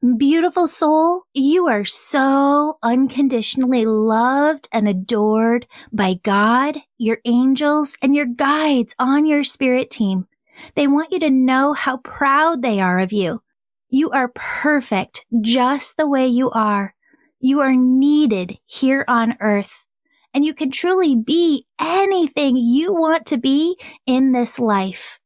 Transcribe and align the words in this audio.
Beautiful 0.00 0.66
soul, 0.66 1.24
you 1.34 1.68
are 1.68 1.84
so 1.84 2.78
unconditionally 2.82 3.84
loved 3.84 4.66
and 4.72 4.88
adored 4.88 5.66
by 5.92 6.14
God, 6.14 6.78
your 6.96 7.18
angels, 7.26 7.98
and 8.00 8.16
your 8.16 8.24
guides 8.24 8.94
on 8.98 9.26
your 9.26 9.44
spirit 9.44 9.90
team. 9.90 10.26
They 10.74 10.86
want 10.86 11.12
you 11.12 11.18
to 11.20 11.30
know 11.30 11.74
how 11.74 11.98
proud 11.98 12.62
they 12.62 12.80
are 12.80 12.98
of 12.98 13.12
you. 13.12 13.42
You 13.90 14.08
are 14.12 14.32
perfect 14.34 15.26
just 15.42 15.98
the 15.98 16.08
way 16.08 16.26
you 16.26 16.50
are. 16.50 16.94
You 17.38 17.60
are 17.60 17.76
needed 17.76 18.58
here 18.64 19.04
on 19.06 19.36
earth 19.38 19.84
and 20.32 20.46
you 20.46 20.54
can 20.54 20.70
truly 20.70 21.14
be 21.14 21.66
anything 21.78 22.56
you 22.56 22.94
want 22.94 23.26
to 23.26 23.36
be 23.36 23.76
in 24.06 24.32
this 24.32 24.58
life. 24.58 25.18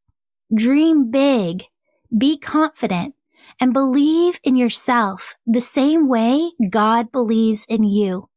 Dream 0.53 1.13
big, 1.13 1.63
be 2.17 2.39
confident, 2.39 3.15
and 3.61 3.73
believe 3.73 4.41
in 4.43 4.57
yourself 4.57 5.37
the 5.47 5.61
same 5.61 6.09
way 6.09 6.53
God 6.71 7.13
believes 7.13 7.65
in 7.69 7.85
you. 7.85 8.29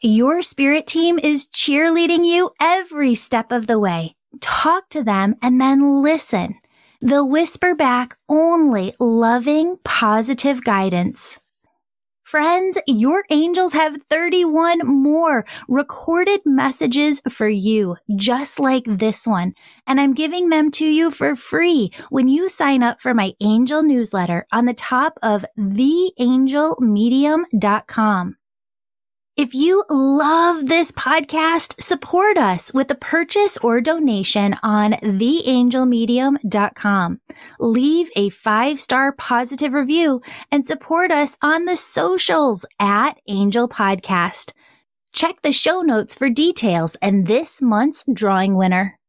Your 0.00 0.42
spirit 0.42 0.86
team 0.86 1.18
is 1.18 1.46
cheerleading 1.46 2.26
you 2.26 2.50
every 2.60 3.14
step 3.14 3.50
of 3.50 3.66
the 3.66 3.78
way. 3.78 4.14
Talk 4.40 4.88
to 4.90 5.02
them 5.02 5.36
and 5.40 5.60
then 5.60 6.02
listen. 6.02 6.56
They'll 7.00 7.28
whisper 7.28 7.74
back 7.74 8.16
only 8.28 8.94
loving, 8.98 9.78
positive 9.84 10.64
guidance. 10.64 11.38
Friends, 12.34 12.74
your 12.88 13.22
angels 13.30 13.74
have 13.74 14.02
31 14.10 14.80
more 14.80 15.46
recorded 15.68 16.40
messages 16.44 17.22
for 17.30 17.48
you, 17.48 17.94
just 18.16 18.58
like 18.58 18.82
this 18.88 19.24
one. 19.24 19.54
And 19.86 20.00
I'm 20.00 20.14
giving 20.14 20.48
them 20.48 20.72
to 20.72 20.84
you 20.84 21.12
for 21.12 21.36
free 21.36 21.92
when 22.10 22.26
you 22.26 22.48
sign 22.48 22.82
up 22.82 23.00
for 23.00 23.14
my 23.14 23.34
angel 23.40 23.84
newsletter 23.84 24.48
on 24.50 24.64
the 24.64 24.74
top 24.74 25.16
of 25.22 25.44
theangelmedium.com. 25.56 28.36
If 29.36 29.52
you 29.52 29.82
love 29.90 30.66
this 30.66 30.92
podcast, 30.92 31.82
support 31.82 32.38
us 32.38 32.72
with 32.72 32.88
a 32.92 32.94
purchase 32.94 33.56
or 33.56 33.80
donation 33.80 34.54
on 34.62 34.92
theangelmedium.com. 34.92 37.20
Leave 37.58 38.10
a 38.14 38.30
five 38.30 38.78
star 38.78 39.10
positive 39.10 39.72
review 39.72 40.22
and 40.52 40.64
support 40.64 41.10
us 41.10 41.36
on 41.42 41.64
the 41.64 41.76
socials 41.76 42.64
at 42.78 43.18
Angel 43.26 43.68
Podcast. 43.68 44.52
Check 45.12 45.42
the 45.42 45.50
show 45.50 45.82
notes 45.82 46.14
for 46.14 46.30
details 46.30 46.94
and 47.02 47.26
this 47.26 47.60
month's 47.60 48.04
drawing 48.12 48.54
winner. 48.54 49.00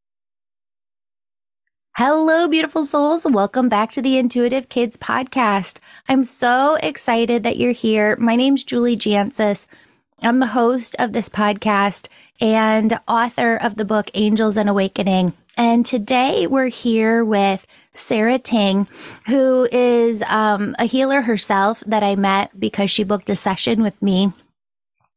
Hello, 1.97 2.47
beautiful 2.47 2.83
souls. 2.83 3.27
Welcome 3.29 3.69
back 3.69 3.91
to 3.91 4.01
the 4.01 4.17
Intuitive 4.17 4.69
Kids 4.69 4.97
podcast. 4.97 5.77
I'm 6.09 6.23
so 6.23 6.79
excited 6.81 7.43
that 7.43 7.57
you're 7.57 7.73
here. 7.73 8.15
My 8.15 8.35
name's 8.35 8.63
Julie 8.63 8.97
Jancius. 8.97 9.67
I'm 10.21 10.39
the 10.39 10.47
host 10.47 10.95
of 10.97 11.11
this 11.11 11.27
podcast 11.27 12.07
and 12.39 12.97
author 13.05 13.57
of 13.57 13.75
the 13.75 13.83
book 13.83 14.09
Angels 14.13 14.55
and 14.55 14.69
Awakening. 14.69 15.33
And 15.57 15.85
today 15.85 16.47
we're 16.47 16.69
here 16.69 17.23
with 17.23 17.67
Sarah 17.93 18.39
Ting, 18.39 18.87
who 19.27 19.67
is 19.73 20.21
um, 20.23 20.73
a 20.79 20.85
healer 20.85 21.21
herself 21.21 21.83
that 21.85 22.01
I 22.01 22.15
met 22.15 22.57
because 22.57 22.89
she 22.89 23.03
booked 23.03 23.29
a 23.29 23.35
session 23.35 23.83
with 23.83 24.01
me. 24.01 24.31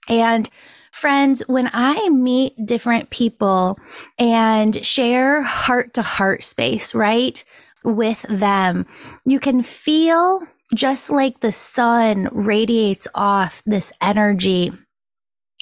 And 0.09 0.51
friends, 0.91 1.45
when 1.47 1.71
I 1.73 2.09
meet 2.09 2.67
different 2.67 3.11
people 3.11 3.79
and 4.19 4.85
share 4.85 5.43
heart 5.43 5.95
to 5.95 6.03
heart 6.03 6.43
space, 6.43 6.93
right, 6.93 7.43
with 7.85 8.23
them, 8.29 8.85
you 9.25 9.39
can 9.39 9.63
feel 9.63 10.43
just 10.75 11.09
like 11.09 11.39
the 11.39 11.53
sun 11.53 12.29
radiates 12.33 13.07
off 13.15 13.63
this 13.65 13.93
energy 14.01 14.73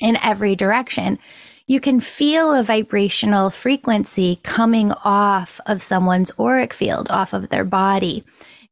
in 0.01 0.17
every 0.23 0.57
direction. 0.57 1.19
You 1.67 1.81
can 1.81 2.01
feel 2.01 2.55
a 2.55 2.63
vibrational 2.63 3.51
frequency 3.51 4.39
coming 4.43 4.93
off 5.05 5.61
of 5.67 5.83
someone's 5.83 6.31
auric 6.39 6.73
field, 6.73 7.11
off 7.11 7.33
of 7.33 7.49
their 7.49 7.65
body. 7.65 8.25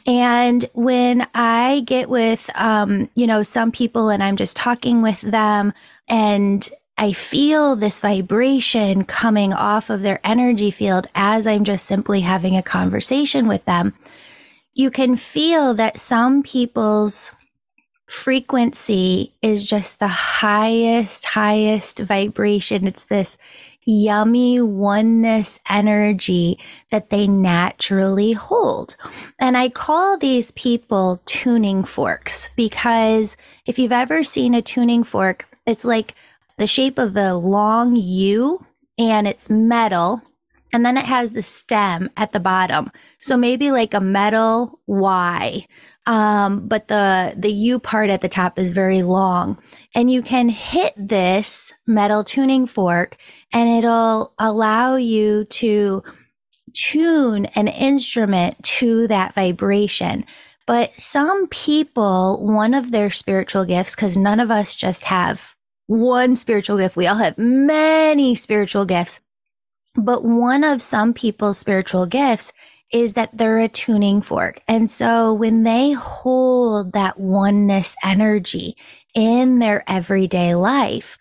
And 0.07 0.65
when 0.75 1.27
I 1.35 1.83
get 1.87 2.09
with, 2.09 2.51
um, 2.55 3.09
you 3.15 3.27
know, 3.27 3.43
some 3.43 3.73
people 3.73 4.11
and 4.11 4.23
I'm 4.23 4.37
just 4.37 4.57
talking 4.57 5.03
with 5.03 5.21
them 5.23 5.73
and 6.09 6.69
I 6.97 7.13
feel 7.13 7.75
this 7.75 8.01
vibration 8.01 9.05
coming 9.05 9.53
off 9.53 9.91
of 9.91 10.03
their 10.03 10.21
energy 10.23 10.71
field 10.71 11.09
as 11.15 11.47
I'm 11.47 11.65
just 11.65 11.87
simply 11.87 12.21
having 12.21 12.57
a 12.57 12.63
conversation 12.63 13.49
with 13.49 13.65
them. 13.65 13.95
You 14.75 14.91
can 14.91 15.17
feel 15.17 15.75
that 15.75 15.99
some 15.99 16.43
people's 16.43 17.33
frequency 18.07 19.35
is 19.43 19.65
just 19.65 19.99
the 19.99 20.09
highest, 20.09 21.25
highest 21.25 21.99
vibration. 21.99 22.87
It's 22.87 23.05
this 23.05 23.37
yummy 23.87 24.61
oneness 24.61 25.61
energy 25.69 26.59
that 26.91 27.11
they 27.11 27.27
naturally 27.27 28.33
hold. 28.33 28.97
And 29.39 29.57
I 29.57 29.69
call 29.69 30.17
these 30.17 30.51
people 30.53 31.21
tuning 31.27 31.85
forks 31.85 32.49
because 32.57 33.37
if 33.67 33.79
you've 33.79 33.93
ever 33.93 34.25
seen 34.25 34.55
a 34.55 34.63
tuning 34.63 35.05
fork, 35.05 35.47
it's 35.67 35.85
like 35.85 36.15
the 36.57 36.67
shape 36.67 36.99
of 36.99 37.17
a 37.17 37.35
long 37.35 37.97
U 37.97 38.65
and 38.99 39.27
it's 39.27 39.51
metal. 39.51 40.23
And 40.73 40.85
then 40.85 40.97
it 40.97 41.05
has 41.05 41.33
the 41.33 41.43
stem 41.43 42.11
at 42.17 42.33
the 42.33 42.41
bottom. 42.41 42.91
So 43.21 43.37
maybe 43.37 43.71
like 43.71 43.95
a 43.95 44.01
metal 44.01 44.81
Y 44.87 45.67
um, 46.07 46.69
but 46.69 46.89
the, 46.89 47.35
the 47.37 47.53
U 47.53 47.79
part 47.79 48.11
at 48.11 48.21
the 48.21 48.29
top 48.29 48.59
is 48.59 48.71
very 48.71 49.03
long 49.03 49.59
and 49.95 50.11
you 50.11 50.23
can 50.23 50.49
hit 50.51 50.93
this 50.97 51.73
metal 51.87 52.23
tuning 52.23 52.67
fork 52.67 53.17
and 53.53 53.69
it'll 53.69 54.35
allow 54.39 54.97
you 54.97 55.45
to 55.45 56.03
tune 56.75 57.47
an 57.47 57.69
instrument 57.69 58.63
to 58.63 59.07
that 59.07 59.35
vibration. 59.35 60.27
But 60.67 60.99
some 60.99 61.47
people, 61.49 62.45
one 62.45 62.75
of 62.75 62.91
their 62.91 63.11
spiritual 63.11 63.65
gifts, 63.65 63.95
because 63.95 64.17
none 64.17 64.41
of 64.41 64.51
us 64.51 64.75
just 64.75 65.07
have 65.07 65.55
one 65.87 66.37
spiritual 66.37 66.79
gift. 66.79 66.97
We 66.97 67.07
all 67.07 67.17
have 67.17 67.39
many 67.39 68.35
spiritual 68.35 68.85
gifts. 68.85 69.21
But 69.97 70.25
one 70.25 70.65
of 70.65 70.83
some 70.83 71.13
people's 71.13 71.59
spiritual 71.59 72.07
gifts 72.07 72.53
is 72.95 73.15
that 73.15 73.37
they're 73.37 73.59
a 73.59 73.67
tuning 73.67 74.23
fork. 74.23 74.63
And 74.69 74.89
so 74.89 75.35
when 75.35 75.65
they 75.65 75.91
hold 75.91 76.93
that 76.93 77.19
oneness 77.19 77.97
energy 78.05 78.77
in 79.15 79.59
their 79.59 79.83
everyday 79.91 80.55
life, 80.55 81.19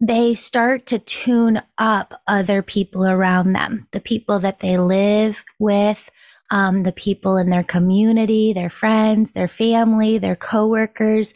they 0.00 0.34
start 0.34 0.86
to 0.86 1.00
tune 1.00 1.62
up 1.78 2.22
other 2.28 2.62
people 2.62 3.04
around 3.04 3.54
them, 3.54 3.88
the 3.90 3.98
people 3.98 4.38
that 4.38 4.60
they 4.60 4.78
live 4.78 5.44
with, 5.58 6.12
um, 6.52 6.84
the 6.84 6.92
people 6.92 7.36
in 7.36 7.50
their 7.50 7.64
community, 7.64 8.52
their 8.52 8.70
friends, 8.70 9.32
their 9.32 9.48
family, 9.48 10.18
their 10.18 10.36
coworkers. 10.36 11.34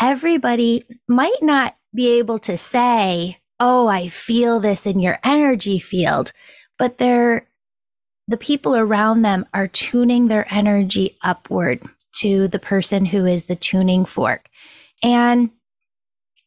Everybody 0.00 0.84
might 1.08 1.42
not 1.42 1.76
be 1.92 2.16
able 2.18 2.38
to 2.40 2.56
say, 2.56 3.38
Oh, 3.58 3.88
I 3.88 4.06
feel 4.06 4.60
this 4.60 4.86
in 4.86 5.00
your 5.00 5.18
energy 5.24 5.80
field, 5.80 6.32
but 6.78 6.98
they're 6.98 7.48
the 8.28 8.36
people 8.36 8.76
around 8.76 9.22
them 9.22 9.46
are 9.52 9.68
tuning 9.68 10.28
their 10.28 10.46
energy 10.52 11.16
upward 11.22 11.82
to 12.12 12.48
the 12.48 12.58
person 12.58 13.06
who 13.06 13.26
is 13.26 13.44
the 13.44 13.56
tuning 13.56 14.04
fork. 14.04 14.48
And 15.02 15.50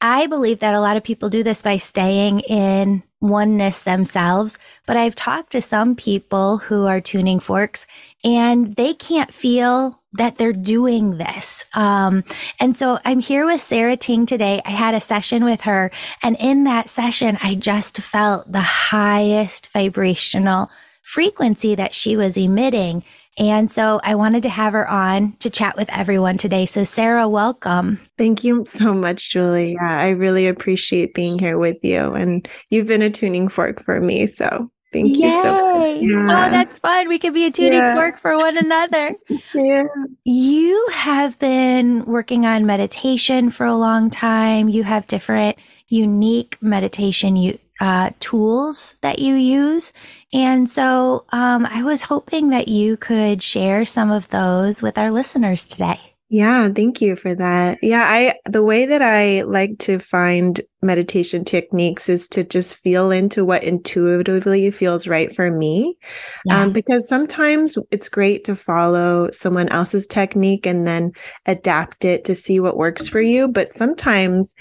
I 0.01 0.27
believe 0.27 0.59
that 0.59 0.75
a 0.75 0.81
lot 0.81 0.97
of 0.97 1.03
people 1.03 1.29
do 1.29 1.43
this 1.43 1.61
by 1.61 1.77
staying 1.77 2.41
in 2.41 3.03
oneness 3.21 3.81
themselves. 3.81 4.59
But 4.85 4.97
I've 4.97 5.15
talked 5.15 5.51
to 5.53 5.61
some 5.61 5.95
people 5.95 6.57
who 6.57 6.85
are 6.85 7.01
tuning 7.01 7.39
forks 7.39 7.87
and 8.23 8.75
they 8.75 8.93
can't 8.93 9.33
feel 9.33 10.01
that 10.13 10.37
they're 10.37 10.53
doing 10.53 11.17
this. 11.17 11.65
Um, 11.73 12.23
and 12.59 12.75
so 12.75 12.99
I'm 13.03 13.19
here 13.19 13.45
with 13.45 13.61
Sarah 13.61 13.97
Ting 13.97 14.25
today. 14.25 14.61
I 14.63 14.71
had 14.71 14.93
a 14.93 15.01
session 15.01 15.43
with 15.43 15.61
her 15.61 15.91
and 16.21 16.37
in 16.39 16.65
that 16.65 16.89
session, 16.89 17.37
I 17.41 17.55
just 17.55 17.97
felt 17.97 18.51
the 18.51 18.61
highest 18.61 19.71
vibrational 19.71 20.69
frequency 21.05 21.75
that 21.75 21.93
she 21.93 22.17
was 22.17 22.35
emitting. 22.35 23.03
And 23.37 23.69
so 23.69 23.99
I 24.03 24.15
wanted 24.15 24.43
to 24.43 24.49
have 24.49 24.73
her 24.73 24.87
on 24.87 25.33
to 25.33 25.49
chat 25.49 25.75
with 25.75 25.89
everyone 25.89 26.37
today. 26.37 26.65
So, 26.65 26.83
Sarah, 26.83 27.29
welcome. 27.29 27.99
Thank 28.17 28.43
you 28.43 28.65
so 28.65 28.93
much, 28.93 29.29
Julie. 29.29 29.73
Yeah, 29.73 29.99
I 29.99 30.09
really 30.09 30.47
appreciate 30.47 31.13
being 31.13 31.37
here 31.37 31.57
with 31.57 31.77
you. 31.83 32.13
And 32.13 32.47
you've 32.69 32.87
been 32.87 33.01
a 33.01 33.09
tuning 33.09 33.49
fork 33.49 33.83
for 33.83 33.99
me. 33.99 34.25
So, 34.25 34.71
thank 34.93 35.17
Yay. 35.17 35.27
you 35.27 35.43
so 35.43 35.51
much. 35.51 35.61
Oh, 35.63 35.99
yeah. 35.99 36.23
Oh, 36.23 36.49
that's 36.49 36.79
fun. 36.79 37.09
We 37.09 37.19
could 37.19 37.33
be 37.33 37.45
a 37.45 37.51
tuning 37.51 37.83
yeah. 37.83 37.93
fork 37.93 38.17
for 38.17 38.37
one 38.37 38.57
another. 38.57 39.15
yeah. 39.53 39.83
You 40.23 40.87
have 40.93 41.37
been 41.37 42.05
working 42.05 42.45
on 42.45 42.65
meditation 42.65 43.51
for 43.51 43.65
a 43.65 43.75
long 43.75 44.09
time. 44.09 44.69
You 44.69 44.83
have 44.83 45.07
different 45.07 45.57
unique 45.87 46.57
meditation 46.61 47.35
you 47.35 47.59
uh, 47.79 48.11
tools 48.19 48.95
that 49.01 49.19
you 49.19 49.35
use. 49.35 49.93
And 50.33 50.69
so 50.69 51.25
um, 51.29 51.65
I 51.65 51.83
was 51.83 52.03
hoping 52.03 52.49
that 52.49 52.67
you 52.67 52.97
could 52.97 53.43
share 53.43 53.85
some 53.85 54.11
of 54.11 54.29
those 54.29 54.81
with 54.81 54.97
our 54.97 55.11
listeners 55.11 55.65
today. 55.65 55.99
Yeah, 56.29 56.69
thank 56.69 57.01
you 57.01 57.15
for 57.15 57.35
that. 57.35 57.77
Yeah, 57.83 58.03
I 58.03 58.33
the 58.49 58.63
way 58.63 58.87
that 58.87 59.03
I 59.03 59.43
like 59.43 59.77
to 59.79 59.99
find 59.99 60.59
meditation 60.81 61.45
techniques 61.45 62.09
is 62.09 62.27
to 62.29 62.43
just 62.43 62.77
feel 62.77 63.11
into 63.11 63.45
what 63.45 63.63
intuitively 63.63 64.71
feels 64.71 65.07
right 65.07 65.33
for 65.35 65.51
me. 65.51 65.95
Yeah. 66.45 66.63
Um, 66.63 66.71
because 66.71 67.07
sometimes 67.07 67.77
it's 67.91 68.09
great 68.09 68.43
to 68.45 68.55
follow 68.55 69.29
someone 69.31 69.69
else's 69.69 70.07
technique 70.07 70.65
and 70.65 70.87
then 70.87 71.11
adapt 71.45 72.05
it 72.05 72.25
to 72.25 72.35
see 72.35 72.59
what 72.59 72.75
works 72.75 73.07
for 73.07 73.21
you. 73.21 73.47
But 73.47 73.71
sometimes 73.71 74.55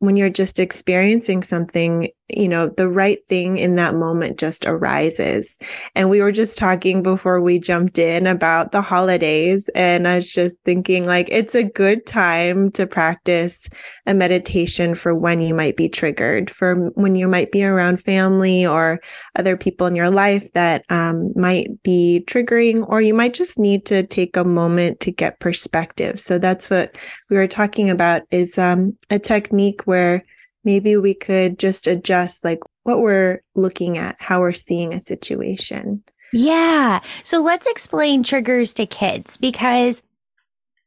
when 0.00 0.16
you're 0.16 0.30
just 0.30 0.58
experiencing 0.58 1.44
something, 1.44 2.08
you 2.28 2.48
know, 2.48 2.70
the 2.70 2.88
right 2.88 3.18
thing 3.28 3.58
in 3.58 3.76
that 3.76 3.94
moment 3.94 4.38
just 4.38 4.64
arises. 4.64 5.58
And 5.94 6.08
we 6.08 6.22
were 6.22 6.32
just 6.32 6.56
talking 6.56 7.02
before 7.02 7.40
we 7.40 7.58
jumped 7.58 7.98
in 7.98 8.26
about 8.26 8.72
the 8.72 8.80
holidays. 8.80 9.68
And 9.74 10.08
I 10.08 10.16
was 10.16 10.32
just 10.32 10.56
thinking, 10.64 11.04
like, 11.04 11.28
it's 11.30 11.54
a 11.54 11.62
good 11.62 12.06
time 12.06 12.70
to 12.72 12.86
practice 12.86 13.68
a 14.06 14.14
meditation 14.14 14.94
for 14.94 15.18
when 15.18 15.42
you 15.42 15.54
might 15.54 15.76
be 15.76 15.88
triggered, 15.88 16.50
for 16.50 16.90
when 16.94 17.14
you 17.14 17.28
might 17.28 17.52
be 17.52 17.62
around 17.62 18.02
family 18.02 18.64
or 18.64 19.00
other 19.36 19.56
people 19.56 19.86
in 19.86 19.94
your 19.94 20.10
life 20.10 20.50
that 20.54 20.84
um, 20.88 21.30
might 21.36 21.82
be 21.82 22.24
triggering, 22.26 22.88
or 22.88 23.02
you 23.02 23.12
might 23.12 23.34
just 23.34 23.58
need 23.58 23.84
to 23.84 24.02
take 24.06 24.36
a 24.36 24.44
moment 24.44 25.00
to 25.00 25.12
get 25.12 25.40
perspective. 25.40 26.18
So 26.18 26.38
that's 26.38 26.70
what 26.70 26.96
we 27.28 27.36
were 27.36 27.46
talking 27.46 27.90
about 27.90 28.22
is 28.30 28.56
um, 28.56 28.96
a 29.10 29.18
technique 29.18 29.82
where 29.84 30.24
maybe 30.64 30.96
we 30.96 31.14
could 31.14 31.58
just 31.58 31.86
adjust 31.86 32.44
like 32.44 32.60
what 32.84 33.00
we're 33.00 33.40
looking 33.54 33.98
at, 33.98 34.16
how 34.20 34.40
we're 34.40 34.52
seeing 34.52 34.92
a 34.92 35.00
situation. 35.00 36.02
Yeah. 36.32 37.00
So 37.22 37.40
let's 37.40 37.66
explain 37.66 38.22
triggers 38.22 38.72
to 38.74 38.86
kids 38.86 39.36
because 39.36 40.02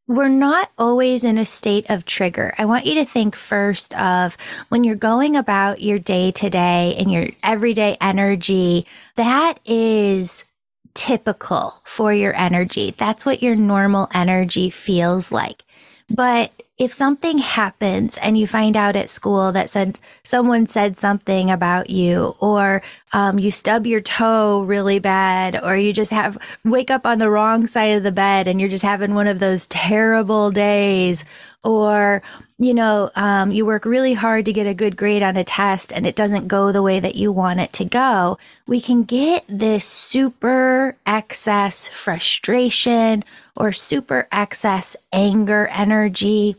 we're 0.08 0.30
not 0.30 0.72
always 0.78 1.24
in 1.24 1.38
a 1.38 1.46
state 1.46 1.86
of 1.90 2.06
trigger. 2.06 2.54
I 2.58 2.66
want 2.66 2.86
you 2.86 2.96
to 2.96 3.06
think 3.06 3.36
first 3.36 3.94
of 4.00 4.38
when 4.70 4.84
you're 4.84 4.96
going 4.96 5.36
about 5.36 5.82
your 5.82 6.00
day 6.00 6.32
to 6.32 6.50
day 6.50 6.96
and 6.98 7.12
your 7.12 7.30
everyday 7.44 7.98
energy, 8.00 8.86
that 9.16 9.60
is 9.66 10.46
typical 10.94 11.82
for 11.84 12.14
your 12.14 12.36
energy. 12.36 12.94
That's 12.98 13.26
what 13.26 13.44
your 13.44 13.56
normal 13.56 14.10
energy 14.14 14.70
feels 14.70 15.32
like. 15.32 15.64
But 16.10 16.52
if 16.78 16.94
something 16.94 17.40
happens 17.40 18.18
and 18.18 18.38
you 18.38 18.46
find 18.46 18.78
out 18.78 18.96
at 18.96 19.10
school 19.10 19.52
that 19.52 19.70
said 19.70 20.00
someone 20.24 20.68
said 20.68 20.98
something 20.98 21.50
about 21.50 21.90
you 21.90 22.36
or 22.40 22.84
um, 23.14 23.40
you 23.40 23.50
stub 23.50 23.88
your 23.88 24.02
toe 24.02 24.62
really 24.62 25.00
bad 25.00 25.60
or 25.64 25.76
you 25.76 25.92
just 25.92 26.12
have 26.12 26.38
wake 26.64 26.92
up 26.92 27.06
on 27.06 27.18
the 27.18 27.30
wrong 27.30 27.66
side 27.66 27.94
of 27.94 28.04
the 28.04 28.12
bed 28.12 28.48
and 28.48 28.60
you're 28.60 28.70
just 28.70 28.84
having 28.84 29.16
one 29.16 29.28
of 29.28 29.40
those 29.40 29.66
terrible 29.68 30.52
days 30.52 31.26
or 31.64 32.22
you 32.60 32.76
know 32.76 33.10
um, 33.16 33.52
you 33.52 33.66
work 33.66 33.84
really 33.84 34.14
hard 34.14 34.46
to 34.46 34.54
get 34.54 34.68
a 34.68 34.74
good 34.74 34.96
grade 34.96 35.24
on 35.24 35.36
a 35.36 35.44
test 35.44 35.92
and 35.92 36.06
it 36.06 36.16
doesn't 36.16 36.48
go 36.48 36.72
the 36.72 36.84
way 36.84 37.00
that 37.00 37.16
you 37.16 37.32
want 37.32 37.60
it 37.60 37.74
to 37.74 37.86
go 37.86 38.38
we 38.68 38.80
can 38.80 39.04
get 39.04 39.44
this 39.50 39.84
super 39.84 40.96
excess 41.08 41.88
frustration 41.88 43.24
or 43.56 43.72
super 43.72 44.28
excess 44.32 44.96
anger 45.12 45.66
energy 45.68 46.56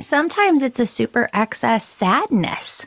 Sometimes 0.00 0.62
it's 0.62 0.80
a 0.80 0.86
super 0.86 1.28
excess 1.32 1.84
sadness, 1.84 2.86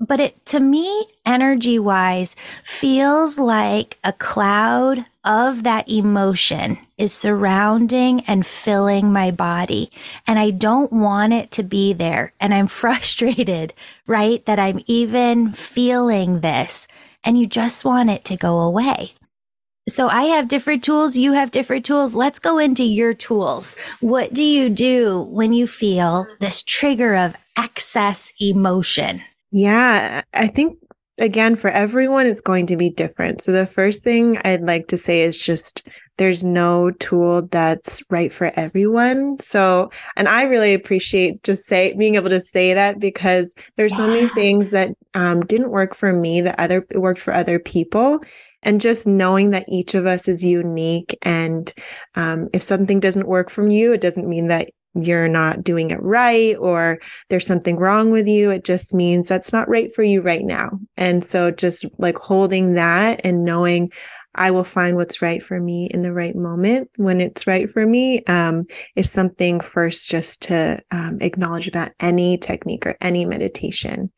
but 0.00 0.20
it, 0.20 0.46
to 0.46 0.60
me, 0.60 1.06
energy 1.26 1.78
wise, 1.78 2.36
feels 2.64 3.38
like 3.38 3.98
a 4.04 4.12
cloud 4.12 5.04
of 5.24 5.62
that 5.64 5.88
emotion 5.90 6.78
is 6.96 7.12
surrounding 7.12 8.20
and 8.22 8.46
filling 8.46 9.12
my 9.12 9.30
body. 9.30 9.90
And 10.26 10.38
I 10.38 10.50
don't 10.50 10.92
want 10.92 11.32
it 11.32 11.50
to 11.52 11.62
be 11.62 11.92
there. 11.92 12.32
And 12.40 12.54
I'm 12.54 12.66
frustrated, 12.82 13.74
right? 14.06 14.44
That 14.46 14.58
I'm 14.58 14.82
even 14.86 15.52
feeling 15.52 16.40
this 16.40 16.88
and 17.24 17.38
you 17.38 17.46
just 17.46 17.84
want 17.84 18.10
it 18.10 18.24
to 18.26 18.36
go 18.36 18.60
away. 18.60 19.12
So 19.88 20.08
I 20.08 20.24
have 20.24 20.48
different 20.48 20.84
tools. 20.84 21.16
You 21.16 21.32
have 21.32 21.50
different 21.50 21.84
tools. 21.84 22.14
Let's 22.14 22.38
go 22.38 22.58
into 22.58 22.84
your 22.84 23.14
tools. 23.14 23.76
What 24.00 24.34
do 24.34 24.44
you 24.44 24.68
do 24.68 25.26
when 25.30 25.52
you 25.52 25.66
feel 25.66 26.26
this 26.40 26.62
trigger 26.62 27.16
of 27.16 27.34
excess 27.56 28.32
emotion? 28.40 29.22
Yeah, 29.50 30.22
I 30.34 30.46
think 30.46 30.78
again, 31.18 31.56
for 31.56 31.70
everyone, 31.70 32.26
it's 32.26 32.40
going 32.40 32.66
to 32.66 32.76
be 32.76 32.90
different. 32.90 33.42
So 33.42 33.52
the 33.52 33.66
first 33.66 34.02
thing 34.02 34.38
I'd 34.44 34.62
like 34.62 34.88
to 34.88 34.98
say 34.98 35.22
is 35.22 35.38
just 35.38 35.86
there's 36.18 36.44
no 36.44 36.90
tool 36.90 37.42
that's 37.42 38.02
right 38.10 38.32
for 38.32 38.52
everyone. 38.56 39.38
So, 39.38 39.90
and 40.16 40.28
I 40.28 40.42
really 40.42 40.74
appreciate 40.74 41.42
just 41.44 41.64
say 41.64 41.94
being 41.96 42.16
able 42.16 42.28
to 42.28 42.40
say 42.40 42.74
that 42.74 43.00
because 43.00 43.54
there's 43.76 43.92
yeah. 43.92 43.98
so 43.98 44.06
many 44.08 44.28
things 44.30 44.70
that 44.72 44.90
um, 45.14 45.40
didn't 45.42 45.70
work 45.70 45.94
for 45.94 46.12
me 46.12 46.40
that 46.42 46.58
other 46.58 46.86
worked 46.94 47.20
for 47.20 47.32
other 47.32 47.58
people 47.58 48.20
and 48.62 48.80
just 48.80 49.06
knowing 49.06 49.50
that 49.50 49.68
each 49.68 49.94
of 49.94 50.06
us 50.06 50.28
is 50.28 50.44
unique 50.44 51.16
and 51.22 51.72
um, 52.16 52.48
if 52.52 52.62
something 52.62 53.00
doesn't 53.00 53.28
work 53.28 53.50
from 53.50 53.70
you 53.70 53.92
it 53.92 54.00
doesn't 54.00 54.28
mean 54.28 54.48
that 54.48 54.68
you're 54.94 55.28
not 55.28 55.62
doing 55.62 55.90
it 55.90 56.02
right 56.02 56.56
or 56.56 56.98
there's 57.28 57.46
something 57.46 57.76
wrong 57.76 58.10
with 58.10 58.26
you 58.26 58.50
it 58.50 58.64
just 58.64 58.94
means 58.94 59.28
that's 59.28 59.52
not 59.52 59.68
right 59.68 59.94
for 59.94 60.02
you 60.02 60.20
right 60.20 60.44
now 60.44 60.70
and 60.96 61.24
so 61.24 61.50
just 61.50 61.84
like 61.98 62.16
holding 62.16 62.74
that 62.74 63.20
and 63.22 63.44
knowing 63.44 63.90
I 64.38 64.52
will 64.52 64.64
find 64.64 64.96
what's 64.96 65.20
right 65.20 65.42
for 65.42 65.60
me 65.60 65.86
in 65.92 66.02
the 66.02 66.12
right 66.12 66.34
moment 66.34 66.90
when 66.96 67.20
it's 67.20 67.46
right 67.46 67.68
for 67.68 67.84
me 67.84 68.24
um, 68.24 68.64
is 68.94 69.10
something 69.10 69.60
first 69.60 70.08
just 70.08 70.42
to 70.42 70.80
um, 70.92 71.18
acknowledge 71.20 71.66
about 71.66 71.90
any 72.00 72.38
technique 72.38 72.86
or 72.86 72.96
any 73.00 73.24
meditation. 73.24 74.10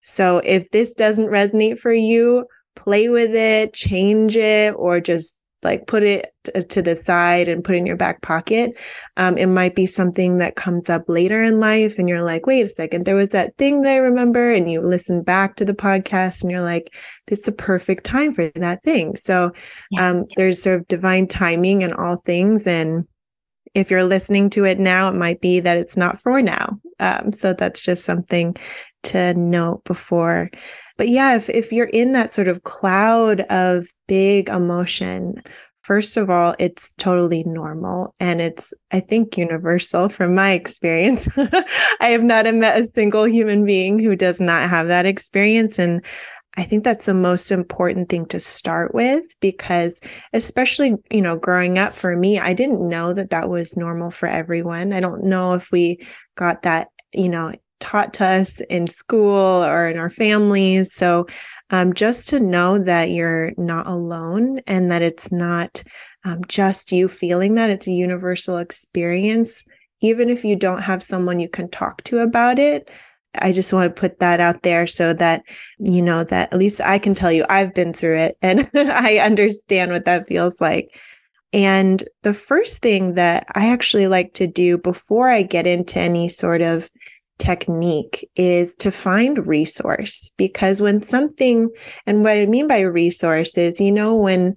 So 0.00 0.38
if 0.38 0.70
this 0.70 0.94
doesn't 0.94 1.28
resonate 1.28 1.78
for 1.78 1.92
you, 1.92 2.46
play 2.74 3.08
with 3.08 3.34
it, 3.34 3.74
change 3.74 4.36
it, 4.36 4.74
or 4.76 4.98
just 5.00 5.38
like 5.62 5.86
put 5.86 6.02
it 6.02 6.32
to 6.68 6.82
the 6.82 6.96
side 6.96 7.48
and 7.48 7.64
put 7.64 7.74
it 7.74 7.78
in 7.78 7.86
your 7.86 7.96
back 7.96 8.22
pocket. 8.22 8.76
Um, 9.16 9.36
it 9.38 9.46
might 9.46 9.74
be 9.74 9.86
something 9.86 10.38
that 10.38 10.56
comes 10.56 10.88
up 10.88 11.04
later 11.08 11.42
in 11.42 11.60
life, 11.60 11.98
and 11.98 12.08
you're 12.08 12.22
like, 12.22 12.46
wait 12.46 12.66
a 12.66 12.68
second, 12.68 13.04
there 13.04 13.16
was 13.16 13.30
that 13.30 13.56
thing 13.56 13.82
that 13.82 13.92
I 13.92 13.96
remember, 13.96 14.52
and 14.52 14.70
you 14.70 14.80
listen 14.80 15.22
back 15.22 15.56
to 15.56 15.64
the 15.64 15.74
podcast, 15.74 16.42
and 16.42 16.50
you're 16.50 16.60
like, 16.60 16.94
this 17.26 17.40
is 17.40 17.48
a 17.48 17.52
perfect 17.52 18.04
time 18.04 18.32
for 18.32 18.48
that 18.56 18.82
thing. 18.82 19.16
So 19.16 19.52
um, 19.98 20.24
there's 20.36 20.62
sort 20.62 20.80
of 20.80 20.88
divine 20.88 21.26
timing 21.26 21.82
in 21.82 21.92
all 21.92 22.16
things, 22.24 22.66
and 22.66 23.06
if 23.74 23.90
you're 23.90 24.04
listening 24.04 24.50
to 24.50 24.64
it 24.64 24.78
now, 24.78 25.08
it 25.08 25.14
might 25.14 25.40
be 25.40 25.60
that 25.60 25.76
it's 25.76 25.96
not 25.96 26.18
for 26.20 26.40
now. 26.40 26.78
Um, 26.98 27.32
so 27.32 27.52
that's 27.52 27.82
just 27.82 28.04
something 28.04 28.56
to 29.02 29.34
note 29.34 29.84
before 29.84 30.50
but 30.96 31.08
yeah, 31.08 31.36
if, 31.36 31.48
if 31.48 31.72
you're 31.72 31.86
in 31.86 32.12
that 32.12 32.32
sort 32.32 32.48
of 32.48 32.64
cloud 32.64 33.40
of 33.42 33.86
big 34.06 34.48
emotion, 34.48 35.36
first 35.86 36.16
of 36.16 36.28
all, 36.30 36.54
it's 36.58 36.92
totally 36.94 37.44
normal. 37.44 38.14
And 38.18 38.40
it's, 38.40 38.74
I 38.90 38.98
think, 38.98 39.38
universal 39.38 40.08
from 40.08 40.34
my 40.34 40.52
experience. 40.52 41.28
I 41.36 42.08
have 42.08 42.24
not 42.24 42.52
met 42.52 42.80
a 42.80 42.84
single 42.84 43.24
human 43.24 43.64
being 43.64 44.00
who 44.00 44.16
does 44.16 44.40
not 44.40 44.68
have 44.68 44.88
that 44.88 45.06
experience. 45.06 45.78
And 45.78 46.04
I 46.56 46.64
think 46.64 46.82
that's 46.82 47.06
the 47.06 47.14
most 47.14 47.52
important 47.52 48.08
thing 48.08 48.26
to 48.26 48.40
start 48.40 48.94
with 48.94 49.24
because, 49.40 50.00
especially, 50.32 50.94
you 51.10 51.20
know, 51.20 51.36
growing 51.36 51.78
up 51.78 51.92
for 51.92 52.16
me, 52.16 52.40
I 52.40 52.52
didn't 52.52 52.88
know 52.88 53.12
that 53.12 53.30
that 53.30 53.48
was 53.48 53.76
normal 53.76 54.10
for 54.10 54.26
everyone. 54.26 54.92
I 54.92 55.00
don't 55.00 55.24
know 55.24 55.54
if 55.54 55.70
we 55.70 56.04
got 56.34 56.62
that, 56.62 56.88
you 57.12 57.28
know, 57.28 57.52
taught 57.80 58.14
to 58.14 58.24
us 58.24 58.60
in 58.70 58.86
school 58.86 59.64
or 59.64 59.88
in 59.88 59.98
our 59.98 60.10
families. 60.10 60.94
So, 60.94 61.26
um, 61.70 61.94
just 61.94 62.28
to 62.28 62.40
know 62.40 62.78
that 62.78 63.10
you're 63.10 63.52
not 63.56 63.86
alone 63.86 64.60
and 64.66 64.90
that 64.90 65.02
it's 65.02 65.32
not 65.32 65.82
um, 66.24 66.42
just 66.48 66.92
you 66.92 67.08
feeling 67.08 67.54
that, 67.54 67.70
it's 67.70 67.86
a 67.86 67.92
universal 67.92 68.58
experience. 68.58 69.64
Even 70.00 70.28
if 70.28 70.44
you 70.44 70.56
don't 70.56 70.82
have 70.82 71.02
someone 71.02 71.40
you 71.40 71.48
can 71.48 71.68
talk 71.70 72.02
to 72.04 72.18
about 72.18 72.58
it, 72.58 72.90
I 73.38 73.52
just 73.52 73.72
want 73.72 73.94
to 73.94 74.00
put 74.00 74.18
that 74.18 74.40
out 74.40 74.62
there 74.62 74.86
so 74.86 75.12
that 75.14 75.42
you 75.78 76.02
know 76.02 76.24
that 76.24 76.52
at 76.52 76.58
least 76.58 76.80
I 76.80 76.98
can 76.98 77.14
tell 77.14 77.32
you 77.32 77.44
I've 77.48 77.74
been 77.74 77.92
through 77.92 78.18
it 78.18 78.38
and 78.42 78.70
I 78.74 79.18
understand 79.18 79.92
what 79.92 80.04
that 80.04 80.28
feels 80.28 80.60
like. 80.60 80.98
And 81.52 82.02
the 82.22 82.34
first 82.34 82.82
thing 82.82 83.14
that 83.14 83.46
I 83.54 83.68
actually 83.68 84.08
like 84.08 84.34
to 84.34 84.46
do 84.46 84.78
before 84.78 85.28
I 85.28 85.42
get 85.42 85.66
into 85.66 85.98
any 85.98 86.28
sort 86.28 86.60
of 86.60 86.90
technique 87.38 88.28
is 88.36 88.74
to 88.76 88.90
find 88.90 89.46
resource 89.46 90.30
because 90.36 90.80
when 90.80 91.02
something 91.02 91.70
and 92.06 92.22
what 92.24 92.32
i 92.36 92.46
mean 92.46 92.66
by 92.66 92.80
resource 92.80 93.58
is 93.58 93.80
you 93.80 93.92
know 93.92 94.16
when 94.16 94.56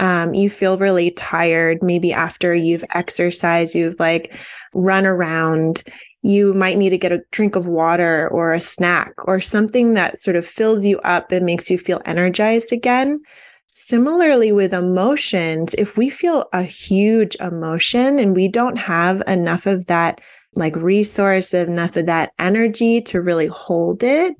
um, 0.00 0.34
you 0.34 0.50
feel 0.50 0.76
really 0.76 1.12
tired 1.12 1.78
maybe 1.80 2.12
after 2.12 2.54
you've 2.54 2.84
exercised 2.94 3.74
you've 3.74 3.98
like 4.00 4.36
run 4.74 5.06
around 5.06 5.84
you 6.24 6.54
might 6.54 6.78
need 6.78 6.88
to 6.88 6.98
get 6.98 7.12
a 7.12 7.22
drink 7.32 7.54
of 7.54 7.66
water 7.66 8.28
or 8.32 8.54
a 8.54 8.60
snack 8.60 9.12
or 9.28 9.42
something 9.42 9.92
that 9.92 10.20
sort 10.20 10.36
of 10.36 10.46
fills 10.46 10.84
you 10.84 10.98
up 11.00 11.30
and 11.30 11.44
makes 11.44 11.70
you 11.70 11.78
feel 11.78 12.00
energized 12.06 12.72
again. 12.72 13.20
Similarly, 13.66 14.50
with 14.50 14.72
emotions, 14.72 15.74
if 15.74 15.98
we 15.98 16.08
feel 16.08 16.46
a 16.54 16.62
huge 16.62 17.36
emotion 17.40 18.18
and 18.18 18.34
we 18.34 18.48
don't 18.48 18.76
have 18.76 19.22
enough 19.26 19.66
of 19.66 19.84
that, 19.86 20.22
like 20.56 20.76
resource, 20.76 21.54
enough 21.54 21.96
of 21.96 22.06
that 22.06 22.32
energy 22.38 23.00
to 23.02 23.20
really 23.20 23.46
hold 23.46 24.02
it, 24.02 24.34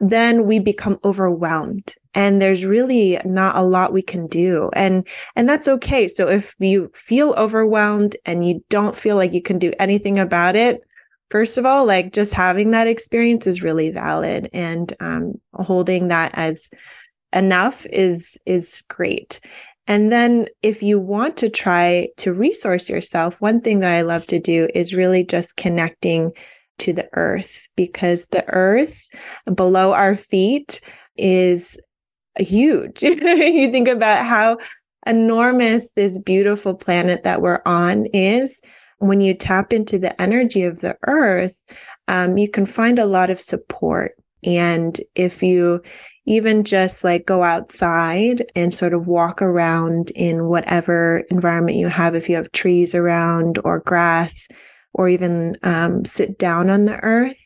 then 0.00 0.46
we 0.46 0.58
become 0.58 0.98
overwhelmed. 1.04 1.94
And 2.14 2.42
there's 2.42 2.64
really 2.64 3.18
not 3.24 3.56
a 3.56 3.62
lot 3.62 3.92
we 3.92 4.02
can 4.02 4.26
do. 4.26 4.70
And 4.74 5.06
and 5.34 5.48
that's 5.48 5.68
okay. 5.68 6.08
So 6.08 6.28
if 6.28 6.54
you 6.58 6.90
feel 6.94 7.32
overwhelmed 7.38 8.16
and 8.26 8.46
you 8.46 8.62
don't 8.68 8.96
feel 8.96 9.16
like 9.16 9.32
you 9.32 9.42
can 9.42 9.58
do 9.58 9.72
anything 9.78 10.18
about 10.18 10.56
it 10.56 10.82
first 11.32 11.56
of 11.56 11.64
all 11.64 11.86
like 11.86 12.12
just 12.12 12.34
having 12.34 12.72
that 12.72 12.86
experience 12.86 13.46
is 13.46 13.62
really 13.62 13.90
valid. 13.90 14.50
And 14.52 14.92
um, 15.00 15.40
holding 15.54 16.08
that 16.08 16.30
as 16.34 16.68
enough 17.32 17.86
is 17.86 18.38
is 18.44 18.82
great 18.88 19.40
and 19.86 20.12
then 20.12 20.46
if 20.62 20.82
you 20.82 20.98
want 20.98 21.36
to 21.36 21.48
try 21.48 22.08
to 22.16 22.32
resource 22.32 22.88
yourself 22.88 23.40
one 23.40 23.60
thing 23.60 23.80
that 23.80 23.94
i 23.94 24.02
love 24.02 24.26
to 24.26 24.38
do 24.38 24.68
is 24.74 24.94
really 24.94 25.24
just 25.24 25.56
connecting 25.56 26.32
to 26.78 26.92
the 26.92 27.08
earth 27.12 27.68
because 27.76 28.26
the 28.26 28.44
earth 28.48 29.00
below 29.54 29.92
our 29.92 30.16
feet 30.16 30.80
is 31.16 31.78
huge. 32.38 33.02
You 33.02 33.70
think 33.70 33.88
about 33.88 34.24
how 34.24 34.58
enormous 35.06 35.90
this 35.90 36.18
beautiful 36.18 36.74
planet 36.74 37.24
that 37.24 37.42
we're 37.42 37.62
on 37.66 38.06
is. 38.06 38.60
When 38.98 39.20
you 39.20 39.34
tap 39.34 39.72
into 39.72 39.98
the 39.98 40.20
energy 40.20 40.62
of 40.62 40.80
the 40.80 40.96
earth 41.06 41.56
um, 42.08 42.36
you 42.36 42.48
can 42.48 42.66
find 42.66 42.98
a 42.98 43.06
lot 43.06 43.30
of 43.30 43.40
support 43.40 44.12
and 44.44 45.00
if 45.14 45.42
you 45.42 45.82
even 46.26 46.64
just 46.64 47.02
like 47.02 47.26
go 47.26 47.42
outside 47.42 48.44
and 48.54 48.74
sort 48.74 48.94
of 48.94 49.06
walk 49.06 49.42
around 49.42 50.10
in 50.12 50.48
whatever 50.48 51.24
environment 51.30 51.76
you 51.76 51.88
have, 51.88 52.14
if 52.14 52.28
you 52.28 52.36
have 52.36 52.52
trees 52.52 52.94
around 52.94 53.58
or 53.64 53.80
grass, 53.80 54.46
or 54.94 55.08
even 55.08 55.56
um, 55.62 56.04
sit 56.04 56.38
down 56.38 56.68
on 56.70 56.84
the 56.84 56.98
earth 56.98 57.36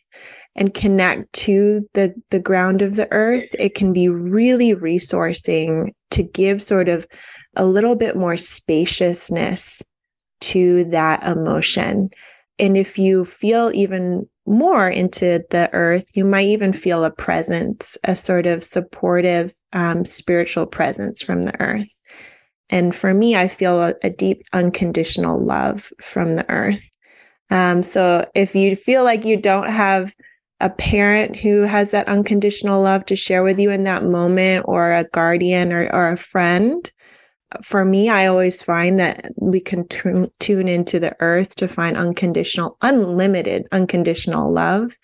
and 0.57 0.75
connect 0.75 1.33
to 1.33 1.81
the 1.95 2.15
the 2.31 2.41
ground 2.41 2.83
of 2.83 2.97
the 2.97 3.11
earth, 3.12 3.49
it 3.59 3.75
can 3.75 3.93
be 3.93 4.09
really 4.09 4.75
resourcing 4.75 5.91
to 6.11 6.23
give 6.23 6.62
sort 6.62 6.88
of 6.88 7.07
a 7.57 7.65
little 7.65 7.95
bit 7.95 8.17
more 8.17 8.37
spaciousness 8.37 9.83
to 10.41 10.85
that 10.85 11.23
emotion. 11.25 12.11
And 12.58 12.76
if 12.76 12.98
you 12.98 13.25
feel 13.25 13.70
even 13.75 14.28
more 14.46 14.88
into 14.88 15.44
the 15.50 15.68
earth, 15.72 16.06
you 16.14 16.25
might 16.25 16.46
even 16.46 16.72
feel 16.72 17.04
a 17.04 17.10
presence, 17.10 17.98
a 18.04 18.16
sort 18.16 18.46
of 18.46 18.64
supportive 18.64 19.52
um, 19.72 20.04
spiritual 20.04 20.66
presence 20.66 21.20
from 21.20 21.42
the 21.42 21.60
earth. 21.60 21.88
And 22.70 22.94
for 22.94 23.12
me, 23.12 23.36
I 23.36 23.48
feel 23.48 23.82
a, 23.82 23.94
a 24.02 24.10
deep 24.10 24.42
unconditional 24.52 25.38
love 25.38 25.92
from 26.00 26.34
the 26.34 26.48
earth. 26.50 26.82
Um, 27.50 27.82
so 27.82 28.25
if 28.34 28.54
you 28.54 28.75
feel 28.75 29.04
like 29.04 29.25
you 29.25 29.36
don't 29.36 29.70
have 29.70 30.14
a 30.60 30.70
parent 30.70 31.36
who 31.36 31.62
has 31.62 31.90
that 31.90 32.08
unconditional 32.08 32.82
love 32.82 33.04
to 33.06 33.16
share 33.16 33.42
with 33.42 33.60
you 33.60 33.70
in 33.70 33.84
that 33.84 34.04
moment, 34.04 34.64
or 34.66 34.92
a 34.92 35.04
guardian 35.12 35.72
or, 35.72 35.88
or 35.92 36.12
a 36.12 36.16
friend, 36.16 36.90
for 37.62 37.85
me, 37.85 38.09
I 38.09 38.26
always 38.26 38.62
find 38.62 38.99
that 38.99 39.33
we 39.37 39.61
can 39.61 39.87
t- 39.88 40.31
tune 40.41 40.69
into 40.69 40.99
the 40.99 41.15
earth 41.21 41.55
to 41.57 41.69
find 41.69 41.97
unconditional, 41.97 42.76
unlimited, 42.83 43.67
unconditional 43.73 44.53
love 44.53 44.97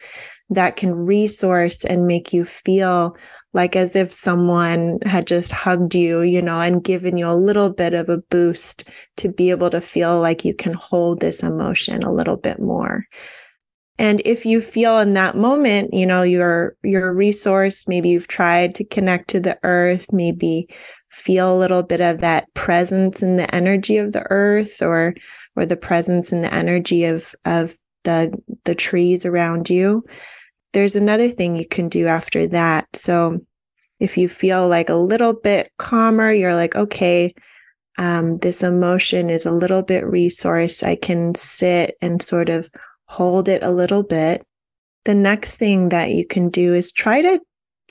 that 0.51 0.77
can 0.77 0.95
resource 0.95 1.85
and 1.85 2.07
make 2.07 2.33
you 2.33 2.45
feel 2.45 3.17
like 3.55 3.77
as 3.77 3.97
if 3.97 4.13
someone 4.13 4.99
had 5.05 5.27
just 5.27 5.53
hugged 5.53 5.95
you, 5.95 6.23
you 6.23 6.43
know, 6.43 6.61
and 6.61 6.85
given 6.85 7.17
you 7.17 7.29
a 7.29 7.35
little 7.35 7.71
bit 7.71 7.95
of 7.95 8.09
a 8.09 8.19
boost 8.19 8.89
to 9.17 9.29
be 9.29 9.51
able 9.51 9.71
to 9.71 9.81
feel 9.81 10.21
like 10.21 10.45
you 10.45 10.55
can 10.55 10.73
hold 10.75 11.21
this 11.21 11.43
emotion 11.43 12.03
a 12.03 12.13
little 12.13 12.37
bit 12.37 12.61
more. 12.61 13.07
And 13.99 14.23
if 14.25 14.47
you 14.47 14.61
feel 14.61 14.99
in 14.99 15.15
that 15.15 15.37
moment, 15.37 15.93
you 15.93 16.07
know, 16.07 16.23
you're 16.23 16.77
you're 16.83 17.13
resource, 17.13 17.87
maybe 17.87 18.09
you've 18.09 18.27
tried 18.27 18.75
to 18.77 18.85
connect 18.85 19.31
to 19.31 19.41
the 19.41 19.59
earth, 19.63 20.13
maybe 20.13 20.69
feel 21.13 21.55
a 21.55 21.59
little 21.59 21.83
bit 21.83 22.01
of 22.01 22.21
that 22.21 22.53
presence 22.55 23.23
in 23.23 23.37
the 23.37 23.55
energy 23.55 23.99
of 23.99 24.13
the 24.13 24.25
earth 24.31 24.83
or 24.83 25.15
or 25.57 25.67
the 25.67 25.77
presence 25.77 26.33
in 26.33 26.43
the 26.43 26.53
energy 26.53 27.05
of 27.05 27.35
of 27.45 27.77
the 28.05 28.33
the 28.65 28.75
trees 28.75 29.25
around 29.25 29.71
you. 29.71 30.05
There's 30.73 30.97
another 30.97 31.29
thing 31.29 31.55
you 31.55 31.67
can 31.67 31.89
do 31.89 32.07
after 32.07 32.47
that. 32.49 32.89
So 32.95 33.39
if 34.01 34.17
you 34.17 34.29
feel 34.29 34.67
like 34.69 34.89
a 34.89 34.95
little 34.95 35.35
bit 35.35 35.71
calmer 35.79 36.33
you're 36.33 36.55
like 36.55 36.75
okay 36.75 37.33
um, 37.99 38.39
this 38.39 38.63
emotion 38.63 39.29
is 39.29 39.45
a 39.45 39.53
little 39.53 39.83
bit 39.83 40.05
resourced. 40.05 40.83
I 40.83 40.97
can 40.97 41.35
sit 41.35 41.97
and 42.01 42.23
sort 42.23 42.49
of 42.49 42.71
hold 43.07 43.49
it 43.49 43.63
a 43.63 43.71
little 43.71 44.03
bit. 44.03 44.47
The 45.05 45.15
next 45.15 45.57
thing 45.57 45.91
that 45.91 46.11
you 46.11 46.27
can 46.27 46.49
do 46.49 46.75
is 46.75 46.93
try 46.93 47.21
to 47.23 47.41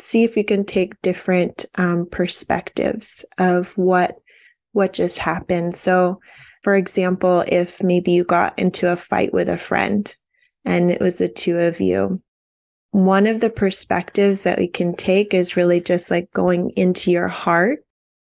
see 0.02 0.24
if 0.24 0.36
you 0.36 0.44
can 0.44 0.66
take 0.66 1.02
different 1.02 1.66
um, 1.76 2.08
perspectives 2.10 3.24
of 3.38 3.78
what 3.78 4.18
what 4.74 4.94
just 4.94 5.18
happened. 5.18 5.76
So, 5.76 6.20
for 6.64 6.76
example, 6.76 7.44
if 7.48 7.84
maybe 7.84 8.12
you 8.12 8.24
got 8.24 8.58
into 8.58 8.92
a 8.92 8.96
fight 8.96 9.34
with 9.34 9.50
a 9.50 9.58
friend 9.58 10.14
and 10.64 10.92
it 10.92 11.02
was 11.02 11.18
the 11.18 11.28
two 11.28 11.58
of 11.58 11.82
you, 11.82 12.22
one 12.92 13.28
of 13.28 13.40
the 13.40 13.50
perspectives 13.50 14.44
that 14.44 14.60
we 14.60 14.68
can 14.68 14.96
take 14.96 15.34
is 15.34 15.58
really 15.58 15.82
just 15.82 16.10
like 16.10 16.32
going 16.34 16.72
into 16.72 17.12
your 17.12 17.28
heart. 17.28 17.86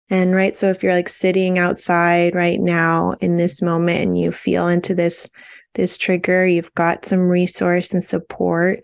And 0.09 0.35
right, 0.35 0.55
so 0.55 0.69
if 0.69 0.83
you're 0.83 0.93
like 0.93 1.09
sitting 1.09 1.57
outside 1.59 2.35
right 2.35 2.59
now 2.59 3.15
in 3.19 3.37
this 3.37 3.61
moment 3.61 4.01
and 4.01 4.17
you 4.17 4.31
feel 4.31 4.67
into 4.67 4.95
this 4.95 5.29
this 5.75 5.97
trigger, 5.97 6.45
you've 6.45 6.73
got 6.75 7.05
some 7.05 7.27
resource 7.27 7.93
and 7.93 8.03
support 8.03 8.83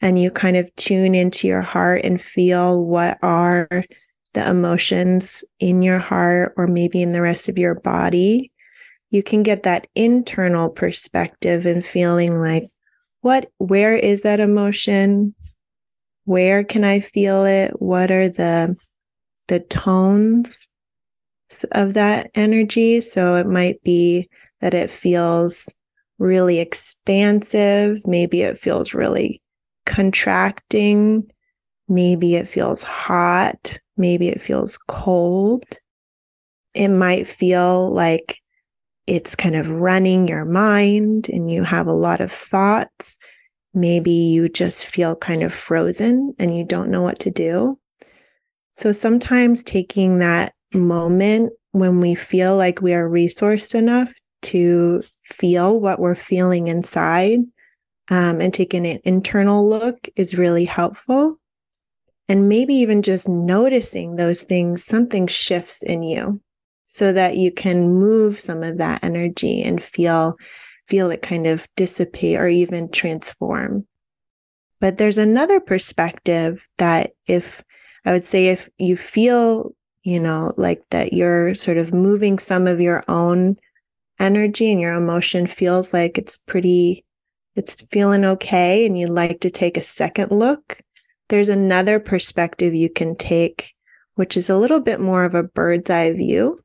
and 0.00 0.20
you 0.20 0.30
kind 0.30 0.56
of 0.56 0.74
tune 0.76 1.14
into 1.14 1.46
your 1.46 1.62
heart 1.62 2.02
and 2.04 2.20
feel 2.20 2.84
what 2.84 3.18
are 3.22 3.68
the 4.34 4.48
emotions 4.48 5.44
in 5.60 5.82
your 5.82 5.98
heart 5.98 6.52
or 6.56 6.66
maybe 6.66 7.00
in 7.00 7.12
the 7.12 7.22
rest 7.22 7.48
of 7.48 7.56
your 7.56 7.76
body, 7.76 8.52
you 9.10 9.22
can 9.22 9.42
get 9.42 9.62
that 9.62 9.86
internal 9.94 10.68
perspective 10.68 11.66
and 11.66 11.86
feeling 11.86 12.38
like, 12.38 12.68
what, 13.20 13.48
where 13.58 13.96
is 13.96 14.22
that 14.22 14.40
emotion? 14.40 15.34
Where 16.24 16.64
can 16.64 16.84
I 16.84 17.00
feel 17.00 17.44
it? 17.44 17.80
What 17.80 18.10
are 18.10 18.28
the, 18.28 18.76
the 19.46 19.60
tones 19.60 20.66
of 21.72 21.94
that 21.94 22.30
energy? 22.34 23.00
So 23.00 23.36
it 23.36 23.46
might 23.46 23.82
be 23.84 24.28
that 24.60 24.74
it 24.74 24.90
feels 24.90 25.72
really 26.18 26.58
expansive. 26.58 28.06
Maybe 28.06 28.42
it 28.42 28.58
feels 28.58 28.94
really 28.94 29.40
contracting. 29.84 31.30
Maybe 31.88 32.36
it 32.36 32.48
feels 32.48 32.82
hot. 32.82 33.78
Maybe 33.96 34.28
it 34.28 34.40
feels 34.42 34.78
cold. 34.88 35.64
It 36.74 36.88
might 36.88 37.28
feel 37.28 37.92
like 37.92 38.40
it's 39.06 39.34
kind 39.34 39.54
of 39.54 39.70
running 39.70 40.26
your 40.26 40.44
mind 40.44 41.28
and 41.28 41.50
you 41.50 41.62
have 41.62 41.86
a 41.86 41.92
lot 41.92 42.20
of 42.20 42.32
thoughts. 42.32 43.18
Maybe 43.74 44.10
you 44.10 44.48
just 44.48 44.86
feel 44.86 45.14
kind 45.16 45.42
of 45.42 45.52
frozen 45.52 46.34
and 46.38 46.56
you 46.56 46.64
don't 46.64 46.90
know 46.90 47.02
what 47.02 47.18
to 47.20 47.30
do. 47.30 47.78
So 48.72 48.92
sometimes 48.92 49.62
taking 49.62 50.18
that 50.18 50.54
moment 50.72 51.52
when 51.72 52.00
we 52.00 52.14
feel 52.14 52.56
like 52.56 52.80
we 52.80 52.94
are 52.94 53.08
resourced 53.08 53.74
enough 53.74 54.12
to 54.42 55.02
feel 55.22 55.80
what 55.80 56.00
we're 56.00 56.14
feeling 56.14 56.68
inside 56.68 57.40
um, 58.10 58.40
and 58.40 58.52
taking 58.52 58.86
an 58.86 59.00
internal 59.04 59.68
look 59.68 60.08
is 60.16 60.38
really 60.38 60.64
helpful. 60.64 61.38
And 62.28 62.48
maybe 62.48 62.74
even 62.76 63.02
just 63.02 63.28
noticing 63.28 64.16
those 64.16 64.44
things, 64.44 64.84
something 64.84 65.26
shifts 65.26 65.82
in 65.82 66.02
you 66.02 66.40
so 66.86 67.12
that 67.12 67.36
you 67.36 67.50
can 67.52 67.92
move 67.92 68.40
some 68.40 68.62
of 68.62 68.78
that 68.78 69.02
energy 69.04 69.62
and 69.62 69.82
feel 69.82 70.36
feel 70.86 71.10
it 71.10 71.22
kind 71.22 71.46
of 71.46 71.66
dissipate 71.76 72.36
or 72.36 72.46
even 72.46 72.90
transform. 72.90 73.86
But 74.80 74.98
there's 74.98 75.18
another 75.18 75.60
perspective 75.60 76.66
that 76.76 77.12
if 77.26 77.64
I 78.04 78.12
would 78.12 78.24
say 78.24 78.48
if 78.48 78.68
you 78.76 78.96
feel, 78.96 79.74
you 80.02 80.20
know, 80.20 80.52
like 80.58 80.82
that 80.90 81.14
you're 81.14 81.54
sort 81.54 81.78
of 81.78 81.94
moving 81.94 82.38
some 82.38 82.66
of 82.66 82.80
your 82.80 83.02
own 83.08 83.56
energy 84.20 84.70
and 84.70 84.80
your 84.80 84.94
emotion 84.94 85.46
feels 85.46 85.94
like 85.94 86.18
it's 86.18 86.36
pretty 86.36 87.03
it's 87.56 87.80
feeling 87.90 88.24
okay 88.24 88.86
and 88.86 88.98
you'd 88.98 89.10
like 89.10 89.40
to 89.40 89.50
take 89.50 89.76
a 89.76 89.82
second 89.82 90.30
look, 90.30 90.78
there's 91.28 91.48
another 91.48 92.00
perspective 92.00 92.74
you 92.74 92.90
can 92.90 93.16
take, 93.16 93.72
which 94.14 94.36
is 94.36 94.50
a 94.50 94.56
little 94.56 94.80
bit 94.80 95.00
more 95.00 95.24
of 95.24 95.34
a 95.34 95.42
bird's 95.42 95.90
eye 95.90 96.12
view. 96.12 96.60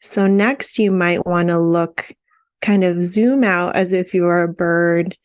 So, 0.00 0.26
next, 0.26 0.78
you 0.78 0.90
might 0.90 1.26
want 1.26 1.48
to 1.48 1.58
look 1.58 2.12
kind 2.60 2.84
of 2.84 3.04
zoom 3.04 3.44
out 3.44 3.76
as 3.76 3.92
if 3.92 4.14
you 4.14 4.22
were 4.22 4.42
a 4.42 4.52
bird 4.52 5.16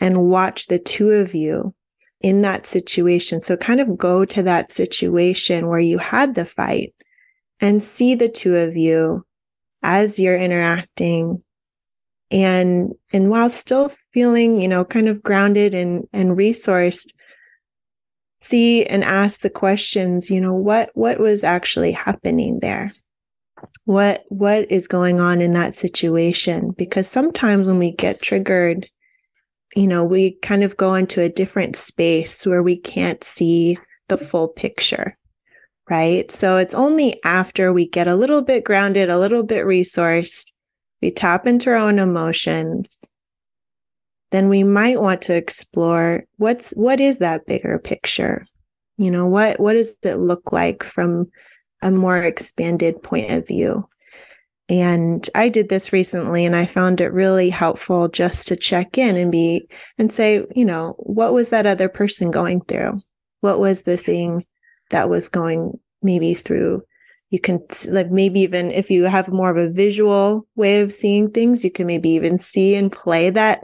and 0.00 0.28
watch 0.28 0.66
the 0.66 0.78
two 0.78 1.10
of 1.10 1.34
you 1.34 1.74
in 2.20 2.42
that 2.42 2.66
situation. 2.66 3.40
So 3.40 3.56
kind 3.56 3.80
of 3.80 3.96
go 3.96 4.24
to 4.24 4.42
that 4.42 4.72
situation 4.72 5.68
where 5.68 5.78
you 5.78 5.98
had 5.98 6.34
the 6.34 6.46
fight 6.46 6.94
and 7.60 7.82
see 7.82 8.14
the 8.14 8.28
two 8.28 8.56
of 8.56 8.76
you 8.76 9.24
as 9.82 10.18
you're 10.18 10.36
interacting 10.36 11.42
and 12.30 12.92
and 13.12 13.30
while 13.30 13.50
still 13.50 13.90
feeling 14.12 14.60
you 14.60 14.68
know 14.68 14.84
kind 14.84 15.08
of 15.08 15.22
grounded 15.22 15.74
and 15.74 16.06
and 16.12 16.36
resourced 16.36 17.12
see 18.40 18.84
and 18.86 19.02
ask 19.02 19.40
the 19.40 19.50
questions 19.50 20.30
you 20.30 20.40
know 20.40 20.54
what 20.54 20.90
what 20.94 21.18
was 21.18 21.42
actually 21.42 21.92
happening 21.92 22.60
there? 22.60 22.92
What 23.84 24.24
what 24.28 24.70
is 24.70 24.86
going 24.86 25.20
on 25.20 25.40
in 25.40 25.52
that 25.54 25.74
situation? 25.74 26.70
Because 26.76 27.08
sometimes 27.08 27.66
when 27.66 27.78
we 27.78 27.92
get 27.92 28.22
triggered 28.22 28.88
you 29.74 29.86
know 29.86 30.04
we 30.04 30.32
kind 30.42 30.62
of 30.62 30.76
go 30.76 30.94
into 30.94 31.20
a 31.22 31.28
different 31.28 31.76
space 31.76 32.46
where 32.46 32.62
we 32.62 32.76
can't 32.76 33.22
see 33.24 33.78
the 34.08 34.18
full 34.18 34.48
picture 34.48 35.16
right? 35.90 36.30
So 36.30 36.58
it's 36.58 36.74
only 36.74 37.18
after 37.24 37.72
we 37.72 37.88
get 37.88 38.08
a 38.08 38.14
little 38.14 38.42
bit 38.42 38.64
grounded 38.64 39.08
a 39.08 39.18
little 39.18 39.42
bit 39.42 39.64
resourced 39.64 40.52
we 41.00 41.10
tap 41.10 41.46
into 41.46 41.70
our 41.70 41.76
own 41.76 41.98
emotions. 41.98 42.98
Then 44.30 44.48
we 44.48 44.62
might 44.62 45.00
want 45.00 45.22
to 45.22 45.34
explore 45.34 46.24
what's 46.36 46.70
what 46.70 47.00
is 47.00 47.18
that 47.18 47.46
bigger 47.46 47.78
picture? 47.78 48.46
You 48.96 49.10
know 49.10 49.26
what 49.26 49.58
what 49.60 49.74
does 49.74 49.96
it 50.02 50.16
look 50.16 50.52
like 50.52 50.82
from 50.82 51.30
a 51.82 51.90
more 51.90 52.18
expanded 52.18 53.02
point 53.02 53.30
of 53.30 53.46
view? 53.46 53.88
And 54.70 55.26
i 55.34 55.48
did 55.48 55.70
this 55.70 55.94
recently 55.94 56.44
and 56.44 56.54
i 56.54 56.66
found 56.66 57.00
it 57.00 57.12
really 57.12 57.48
helpful 57.48 58.08
just 58.08 58.48
to 58.48 58.56
check 58.56 58.98
in 58.98 59.16
and 59.16 59.32
be 59.32 59.66
and 59.96 60.12
say 60.12 60.44
you 60.54 60.64
know 60.66 60.94
what 60.98 61.32
was 61.32 61.48
that 61.50 61.66
other 61.66 61.88
person 61.88 62.30
going 62.30 62.60
through? 62.62 63.00
What 63.40 63.60
was 63.60 63.82
the 63.82 63.96
thing 63.96 64.44
that 64.90 65.08
was 65.08 65.28
going 65.28 65.78
maybe 66.02 66.34
through 66.34 66.82
you 67.30 67.38
can 67.38 67.60
like 67.88 68.10
maybe 68.10 68.40
even 68.40 68.70
if 68.70 68.90
you 68.90 69.04
have 69.04 69.28
more 69.28 69.50
of 69.50 69.56
a 69.56 69.70
visual 69.70 70.46
way 70.56 70.80
of 70.80 70.92
seeing 70.92 71.30
things 71.30 71.64
you 71.64 71.70
can 71.70 71.86
maybe 71.86 72.08
even 72.10 72.38
see 72.38 72.74
and 72.74 72.92
play 72.92 73.30
that 73.30 73.62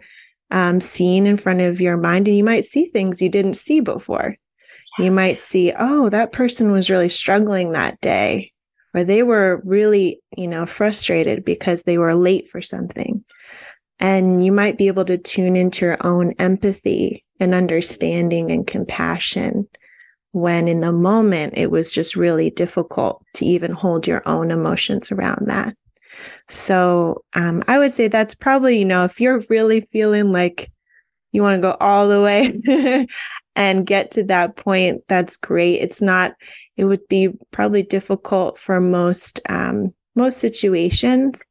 um, 0.50 0.80
scene 0.80 1.26
in 1.26 1.36
front 1.36 1.60
of 1.60 1.80
your 1.80 1.96
mind 1.96 2.28
and 2.28 2.36
you 2.36 2.44
might 2.44 2.64
see 2.64 2.86
things 2.86 3.22
you 3.22 3.28
didn't 3.28 3.54
see 3.54 3.80
before. 3.80 4.36
You 4.98 5.10
might 5.10 5.38
see 5.38 5.72
oh 5.76 6.08
that 6.10 6.32
person 6.32 6.70
was 6.70 6.90
really 6.90 7.08
struggling 7.08 7.72
that 7.72 8.00
day 8.00 8.52
or 8.94 9.02
they 9.02 9.24
were 9.24 9.60
really 9.64 10.20
you 10.36 10.46
know 10.46 10.66
frustrated 10.66 11.44
because 11.44 11.82
they 11.82 11.98
were 11.98 12.14
late 12.14 12.48
for 12.48 12.60
something. 12.60 13.24
And 13.98 14.44
you 14.44 14.52
might 14.52 14.78
be 14.78 14.88
able 14.88 15.04
to 15.06 15.18
tune 15.18 15.56
into 15.56 15.86
your 15.86 15.96
own 16.02 16.32
empathy 16.38 17.24
and 17.40 17.54
understanding 17.54 18.50
and 18.50 18.66
compassion 18.66 19.68
when 20.34 20.66
in 20.66 20.80
the 20.80 20.90
moment 20.90 21.54
it 21.56 21.70
was 21.70 21.92
just 21.92 22.16
really 22.16 22.50
difficult 22.50 23.24
to 23.34 23.46
even 23.46 23.70
hold 23.70 24.04
your 24.04 24.20
own 24.26 24.50
emotions 24.50 25.12
around 25.12 25.46
that. 25.46 25.72
So 26.48 27.22
um, 27.34 27.62
I 27.68 27.78
would 27.78 27.92
say 27.92 28.08
that's 28.08 28.34
probably, 28.34 28.76
you 28.76 28.84
know, 28.84 29.04
if 29.04 29.20
you're 29.20 29.44
really 29.48 29.82
feeling 29.92 30.32
like 30.32 30.72
you 31.30 31.40
want 31.40 31.58
to 31.58 31.62
go 31.62 31.76
all 31.78 32.08
the 32.08 32.20
way 32.20 33.06
and 33.56 33.86
get 33.86 34.10
to 34.12 34.24
that 34.24 34.56
point, 34.56 35.02
that's 35.06 35.36
great. 35.36 35.80
It's 35.80 36.02
not, 36.02 36.32
it 36.76 36.84
would 36.84 37.06
be 37.06 37.28
probably 37.52 37.84
difficult 37.84 38.58
for 38.58 38.80
most, 38.80 39.40
um, 39.48 39.94
most 40.16 40.40
situations. 40.40 41.44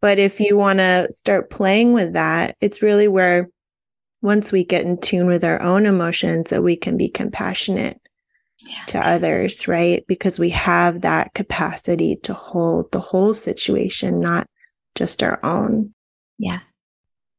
But 0.00 0.18
if 0.18 0.40
you 0.40 0.56
want 0.56 0.80
to 0.80 1.06
start 1.12 1.50
playing 1.50 1.92
with 1.92 2.14
that, 2.14 2.56
it's 2.60 2.82
really 2.82 3.06
where 3.06 3.48
once 4.22 4.50
we 4.50 4.64
get 4.64 4.84
in 4.84 5.00
tune 5.00 5.28
with 5.28 5.44
our 5.44 5.62
own 5.62 5.86
emotions 5.86 6.50
that 6.50 6.64
we 6.64 6.74
can 6.74 6.96
be 6.96 7.08
compassionate 7.08 8.00
yeah. 8.60 8.84
to 8.86 9.06
others, 9.06 9.68
right? 9.68 10.04
Because 10.06 10.38
we 10.38 10.50
have 10.50 11.02
that 11.02 11.34
capacity 11.34 12.16
to 12.22 12.34
hold 12.34 12.90
the 12.92 13.00
whole 13.00 13.34
situation, 13.34 14.20
not 14.20 14.46
just 14.94 15.22
our 15.22 15.38
own. 15.44 15.94
Yeah. 16.38 16.60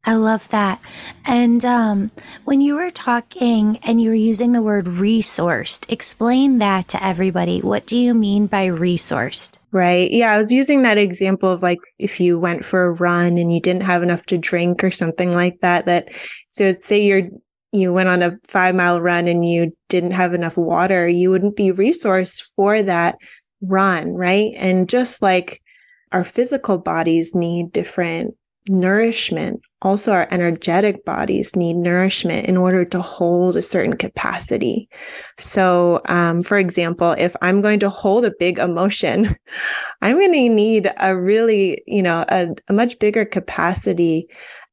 I 0.06 0.14
love 0.14 0.48
that. 0.50 0.82
And 1.26 1.64
um, 1.66 2.12
when 2.46 2.62
you 2.62 2.76
were 2.76 2.90
talking 2.90 3.78
and 3.84 4.02
you 4.02 4.10
were 4.10 4.16
using 4.16 4.54
the 4.54 4.62
word 4.62 4.86
resourced, 4.86 5.92
explain 5.92 6.60
that 6.60 6.88
to 6.90 7.04
everybody. 7.04 7.62
What 7.62 7.86
do 7.86 7.98
you 7.98 8.14
mean 8.14 8.48
by 8.48 8.68
resourced? 8.68 9.58
Right. 9.72 10.10
Yeah. 10.10 10.32
I 10.32 10.38
was 10.38 10.54
using 10.54 10.84
that 10.84 10.98
example 10.98 11.52
of 11.52 11.62
like 11.62 11.80
if 12.00 12.20
you 12.20 12.40
went 12.40 12.64
for 12.64 12.86
a 12.86 12.94
run 12.94 13.38
and 13.38 13.54
you 13.54 13.60
didn't 13.60 13.84
have 13.84 14.02
enough 14.02 14.26
to 14.28 14.38
drink 14.38 14.84
or 14.84 14.92
something 14.92 15.34
like 15.34 15.60
that, 15.60 15.86
that 15.86 16.08
so 16.52 16.72
say 16.82 17.04
you're 17.04 17.30
you 17.72 17.94
went 17.94 18.10
on 18.10 18.24
a 18.24 18.38
five 18.48 18.74
mile 18.74 19.00
run 19.02 19.28
and 19.28 19.48
you 19.48 19.72
didn't 19.90 20.12
have 20.12 20.34
enough 20.34 20.58
water, 20.58 21.08
you 21.08 21.30
wouldn't 21.30 21.56
be 21.56 21.72
resourced 21.72 22.48
for 22.56 22.82
that 22.82 23.18
run, 23.62 24.14
right? 24.16 24.54
And 24.56 24.88
just 24.88 25.22
like 25.22 25.62
our 26.12 26.24
physical 26.24 26.78
bodies 26.78 27.36
need 27.36 27.72
different 27.72 28.36
nourishment, 28.68 29.62
also 29.82 30.12
our 30.12 30.28
energetic 30.32 31.04
bodies 31.06 31.56
need 31.56 31.76
nourishment 31.76 32.48
in 32.48 32.58
order 32.58 32.86
to 32.86 33.02
hold 33.02 33.56
a 33.56 33.62
certain 33.62 33.96
capacity. 33.96 34.88
So, 35.38 36.02
um, 36.08 36.44
for 36.44 36.58
example, 36.58 37.12
if 37.12 37.36
I'm 37.42 37.62
going 37.62 37.80
to 37.80 37.90
hold 37.90 38.26
a 38.26 38.34
big 38.40 38.60
emotion, 38.60 39.36
I'm 40.02 40.18
going 40.18 40.32
to 40.34 40.50
need 40.50 40.92
a 40.98 41.16
really, 41.16 41.82
you 41.88 42.04
know, 42.04 42.26
a, 42.30 42.50
a 42.68 42.74
much 42.74 43.00
bigger 43.00 43.26
capacity 43.26 44.28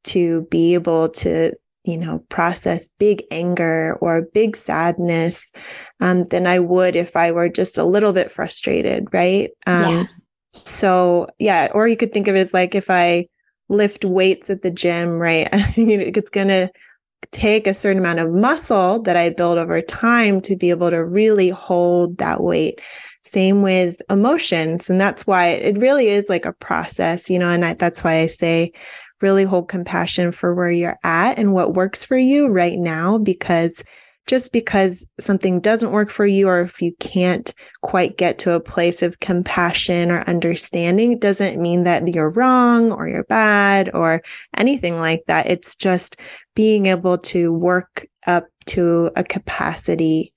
to 0.05 0.47
be 0.51 0.75
able 0.75 1.09
to 1.09 1.53
you 1.87 1.97
know, 1.97 2.19
process 2.29 2.89
big 2.99 3.23
anger 3.31 3.97
or 4.01 4.23
big 4.35 4.57
sadness 4.57 5.53
um, 6.01 6.25
than 6.25 6.47
I 6.47 6.59
would 6.59 6.97
if 6.97 7.17
I 7.17 7.31
were 7.31 7.49
just 7.49 7.79
a 7.79 7.85
little 7.85 8.13
bit 8.13 8.31
frustrated, 8.31 9.09
right? 9.13 9.51
Um, 9.67 9.91
yeah. 9.91 10.05
So, 10.53 11.29
yeah, 11.39 11.69
or 11.75 11.87
you 11.87 11.97
could 11.97 12.13
think 12.13 12.29
of 12.29 12.35
it 12.35 12.41
as 12.41 12.55
like 12.55 12.75
if 12.75 12.91
I 12.91 13.29
lift 13.69 14.05
weights 14.05 14.51
at 14.51 14.63
the 14.63 14.71
gym, 14.71 15.19
right? 15.19 15.49
it's 15.53 16.31
going 16.31 16.49
to 16.49 16.71
take 17.31 17.67
a 17.67 17.75
certain 17.75 17.99
amount 17.99 18.19
of 18.19 18.33
muscle 18.33 19.03
that 19.03 19.17
I 19.17 19.31
build 19.31 19.59
over 19.59 19.81
time 19.81 20.41
to 20.43 20.57
be 20.57 20.71
able 20.71 20.91
to 20.91 21.05
really 21.05 21.51
hold 21.51 22.19
that 22.19 22.43
weight. 22.43 22.81
Same 23.23 23.63
with 23.63 24.01
emotions. 24.09 24.89
And 24.89 25.01
that's 25.01 25.27
why 25.27 25.49
it 25.49 25.79
really 25.79 26.09
is 26.09 26.29
like 26.29 26.45
a 26.45 26.53
process, 26.53 27.29
you 27.29 27.39
know, 27.39 27.51
and 27.51 27.65
I, 27.65 27.75
that's 27.75 28.05
why 28.05 28.21
I 28.21 28.27
say 28.27 28.73
really 29.21 29.45
hold 29.45 29.69
compassion 29.69 30.33
for 30.33 30.55
where 30.55 30.71
you're 30.71 30.99
at 31.05 31.39
and 31.39 31.53
what 31.53 31.75
works 31.75 32.05
for 32.05 32.17
you 32.17 32.49
right 32.49 32.79
now 32.79 33.19
because 33.19 33.83
just 34.27 34.53
because 34.53 35.07
something 35.21 35.61
doesn't 35.61 35.93
work 35.93 36.11
for 36.11 36.27
you 36.27 36.49
or 36.49 36.61
if 36.61 36.83
you 36.83 36.93
can't 36.99 37.55
quite 37.83 38.19
get 38.19 38.39
to 38.39 38.53
a 38.53 38.61
place 38.61 39.03
of 39.03 39.21
compassion 39.21 40.11
or 40.11 40.23
understanding 40.23 41.19
doesn't 41.19 41.63
mean 41.63 41.85
that 41.85 42.13
you're 42.13 42.31
wrong 42.31 42.91
or 42.91 43.09
you're 43.09 43.25
bad 43.25 43.89
or 43.95 44.21
anything 44.57 44.99
like 44.99 45.23
that. 45.29 45.47
It's 45.47 45.77
just 45.77 46.17
being 46.55 46.87
able 46.87 47.19
to 47.19 47.53
work 47.53 48.07
up 48.27 48.47
to 48.67 49.11
a 49.15 49.23
capacity 49.23 50.33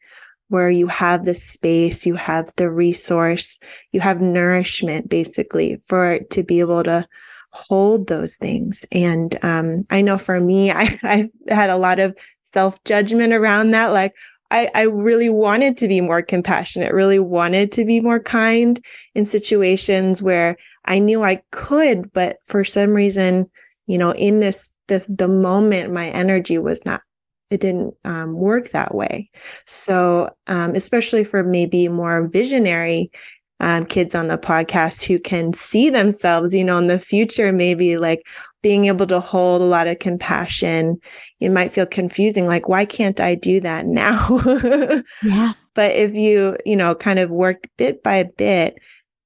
where 0.50 0.70
you 0.70 0.88
have 0.88 1.26
the 1.26 1.36
space, 1.36 2.06
you 2.06 2.16
have 2.16 2.52
the 2.58 2.70
resource, 2.70 3.60
you 3.92 4.00
have 4.02 4.22
nourishment 4.22 5.10
basically 5.10 5.82
for 5.88 6.20
to 6.32 6.44
be 6.44 6.60
able 6.60 6.84
to 6.84 7.08
hold 7.52 8.08
those 8.08 8.36
things. 8.36 8.86
And 8.92 9.38
um, 9.44 9.86
I 9.90 10.02
know 10.02 10.18
for 10.18 10.40
me, 10.40 10.72
I, 10.72 11.00
I 11.04 11.30
had 11.48 11.70
a 11.70 11.78
lot 11.78 12.00
of 12.00 12.18
self 12.44 12.84
judgment 12.84 13.34
around 13.34 13.72
that. 13.72 13.88
Like, 13.88 14.14
I, 14.52 14.70
I 14.74 14.82
really 14.84 15.30
wanted 15.30 15.78
to 15.78 15.88
be 15.88 16.02
more 16.02 16.24
compassionate, 16.24 16.94
really 16.94 17.20
wanted 17.20 17.72
to 17.74 17.86
be 17.86 18.00
more 18.00 18.20
kind 18.20 18.84
in 19.14 19.26
situations 19.26 20.24
where 20.24 20.58
I 20.86 20.98
knew 20.98 21.24
I 21.24 21.44
could, 21.52 22.12
but 22.14 22.38
for 22.48 22.64
some 22.64 22.94
reason, 22.94 23.50
you 23.86 23.98
know, 24.00 24.12
in 24.12 24.40
this, 24.40 24.72
the, 24.88 25.06
the 25.08 25.28
moment, 25.28 25.94
my 25.94 26.10
energy 26.10 26.58
was 26.58 26.84
not 26.84 27.02
it 27.50 27.62
didn't 27.62 27.96
um, 28.06 28.34
work 28.34 28.70
that 28.70 28.94
way. 28.94 29.30
So, 29.66 30.30
um, 30.48 30.76
especially 30.76 31.24
for 31.24 31.44
maybe 31.44 31.88
more 31.88 32.28
visionary 32.28 33.12
um, 33.60 33.86
kids 33.86 34.16
on 34.16 34.28
the 34.28 34.38
podcast 34.38 35.04
who 35.04 35.20
can 35.20 35.54
see 35.54 35.90
themselves, 35.90 36.54
you 36.54 36.64
know, 36.64 36.78
in 36.78 36.88
the 36.88 37.00
future, 37.00 37.52
maybe 37.52 37.98
like 37.98 38.26
being 38.62 38.86
able 38.86 39.08
to 39.08 39.20
hold 39.20 39.62
a 39.62 39.66
lot 39.66 39.88
of 39.88 40.00
compassion. 40.00 40.98
It 41.40 41.50
might 41.50 41.72
feel 41.72 41.86
confusing, 41.86 42.46
like, 42.46 42.68
why 42.68 42.86
can't 42.86 43.20
I 43.20 43.36
do 43.36 43.60
that 43.62 43.86
now? 43.86 44.28
yeah. 45.24 45.54
But 45.76 45.96
if 45.96 46.14
you, 46.14 46.58
you 46.66 46.76
know, 46.76 46.96
kind 46.96 47.20
of 47.20 47.30
work 47.30 47.68
bit 47.78 48.04
by 48.04 48.24
bit, 48.24 48.78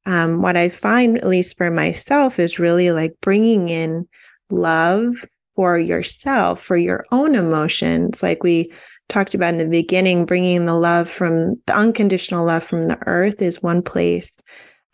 um, 0.06 0.42
what 0.42 0.58
I 0.58 0.70
find, 0.70 1.18
at 1.18 1.28
least 1.28 1.58
for 1.58 1.72
myself, 1.72 2.40
is 2.40 2.60
really 2.60 2.92
like 2.92 3.14
bringing 3.22 3.70
in 3.70 4.08
love 4.50 5.26
for 5.56 5.78
yourself, 5.78 6.62
for 6.62 6.78
your 6.78 7.06
own 7.12 7.36
emotions. 7.36 8.22
Like 8.22 8.44
we 8.44 8.72
talked 9.14 9.36
about 9.36 9.54
in 9.54 9.60
the 9.60 9.66
beginning, 9.66 10.26
bringing 10.26 10.66
the 10.66 10.74
love 10.74 11.10
from 11.10 11.56
the 11.68 11.76
unconditional 11.76 12.46
love 12.46 12.64
from 12.64 12.88
the 12.88 12.98
earth 13.06 13.42
is 13.42 13.62
one 13.62 13.82
place. 13.82 14.38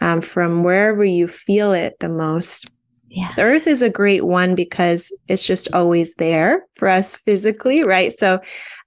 Um, 0.01 0.21
from 0.21 0.63
wherever 0.63 1.03
you 1.03 1.27
feel 1.27 1.73
it 1.73 1.99
the 1.99 2.07
most. 2.07 2.69
Yeah. 3.09 3.33
The 3.35 3.41
earth 3.41 3.67
is 3.67 3.81
a 3.81 3.89
great 3.89 4.25
one 4.25 4.55
because 4.55 5.11
it's 5.27 5.45
just 5.45 5.67
always 5.73 6.15
there 6.15 6.65
for 6.75 6.87
us 6.87 7.17
physically, 7.17 7.83
right? 7.83 8.17
So 8.17 8.39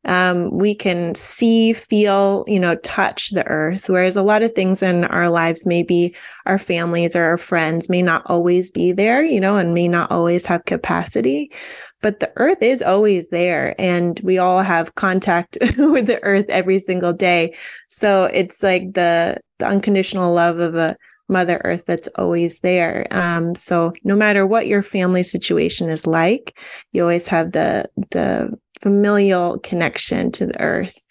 um, 0.04 0.50
we 0.50 0.74
can 0.74 1.14
see, 1.14 1.72
feel, 1.72 2.44
you 2.48 2.58
know, 2.58 2.74
touch 2.76 3.30
the 3.30 3.46
earth. 3.46 3.88
Whereas 3.88 4.16
a 4.16 4.22
lot 4.22 4.42
of 4.42 4.52
things 4.52 4.82
in 4.82 5.04
our 5.04 5.28
lives, 5.28 5.64
maybe 5.64 6.14
our 6.46 6.58
families 6.58 7.14
or 7.14 7.22
our 7.22 7.38
friends 7.38 7.88
may 7.88 8.02
not 8.02 8.22
always 8.26 8.70
be 8.70 8.92
there, 8.92 9.22
you 9.22 9.40
know, 9.40 9.56
and 9.56 9.74
may 9.74 9.86
not 9.88 10.10
always 10.10 10.44
have 10.46 10.64
capacity. 10.64 11.52
But 12.00 12.18
the 12.18 12.32
earth 12.36 12.62
is 12.62 12.82
always 12.82 13.28
there, 13.28 13.76
and 13.78 14.18
we 14.24 14.36
all 14.38 14.60
have 14.60 14.96
contact 14.96 15.56
with 15.78 16.06
the 16.06 16.22
earth 16.24 16.46
every 16.48 16.80
single 16.80 17.12
day. 17.12 17.54
So 17.88 18.24
it's 18.24 18.62
like 18.62 18.94
the 18.94 19.40
the 19.58 19.68
unconditional 19.68 20.34
love 20.34 20.58
of 20.58 20.74
a 20.74 20.96
mother 21.28 21.60
earth 21.64 21.84
that's 21.86 22.08
always 22.16 22.60
there 22.60 23.06
um, 23.10 23.54
so 23.54 23.92
no 24.04 24.14
matter 24.14 24.46
what 24.46 24.66
your 24.66 24.82
family 24.82 25.22
situation 25.22 25.88
is 25.88 26.06
like 26.06 26.58
you 26.92 27.00
always 27.00 27.26
have 27.26 27.52
the 27.52 27.88
the 28.10 28.52
familial 28.82 29.58
connection 29.60 30.30
to 30.30 30.46
the 30.46 30.60
earth 30.60 31.04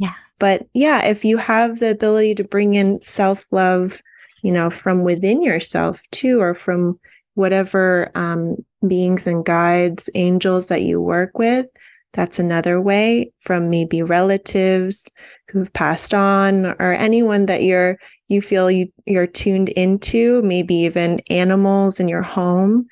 yeah 0.00 0.14
but 0.38 0.66
yeah 0.74 1.04
if 1.04 1.24
you 1.24 1.36
have 1.36 1.78
the 1.78 1.90
ability 1.90 2.34
to 2.34 2.44
bring 2.44 2.74
in 2.74 3.00
self-love 3.02 4.00
you 4.42 4.50
know 4.52 4.70
from 4.70 5.04
within 5.04 5.42
yourself 5.42 6.00
too 6.10 6.40
or 6.40 6.54
from 6.54 6.98
whatever 7.34 8.10
um, 8.14 8.56
beings 8.86 9.26
and 9.26 9.44
guides 9.44 10.08
angels 10.14 10.66
that 10.68 10.82
you 10.82 11.00
work 11.00 11.38
with 11.38 11.66
that's 12.14 12.38
another 12.38 12.80
way 12.80 13.30
from 13.40 13.70
maybe 13.70 14.02
relatives 14.02 15.08
who've 15.48 15.72
passed 15.72 16.14
on 16.14 16.66
or 16.66 16.92
anyone 16.94 17.46
that 17.46 17.62
you're 17.62 17.98
you 18.28 18.42
feel 18.42 18.70
you, 18.70 18.92
you're 19.06 19.26
tuned 19.26 19.70
into, 19.70 20.42
maybe 20.42 20.74
even 20.74 21.20
animals 21.30 21.98
in 21.98 22.08
your 22.08 22.22
home. 22.22 22.86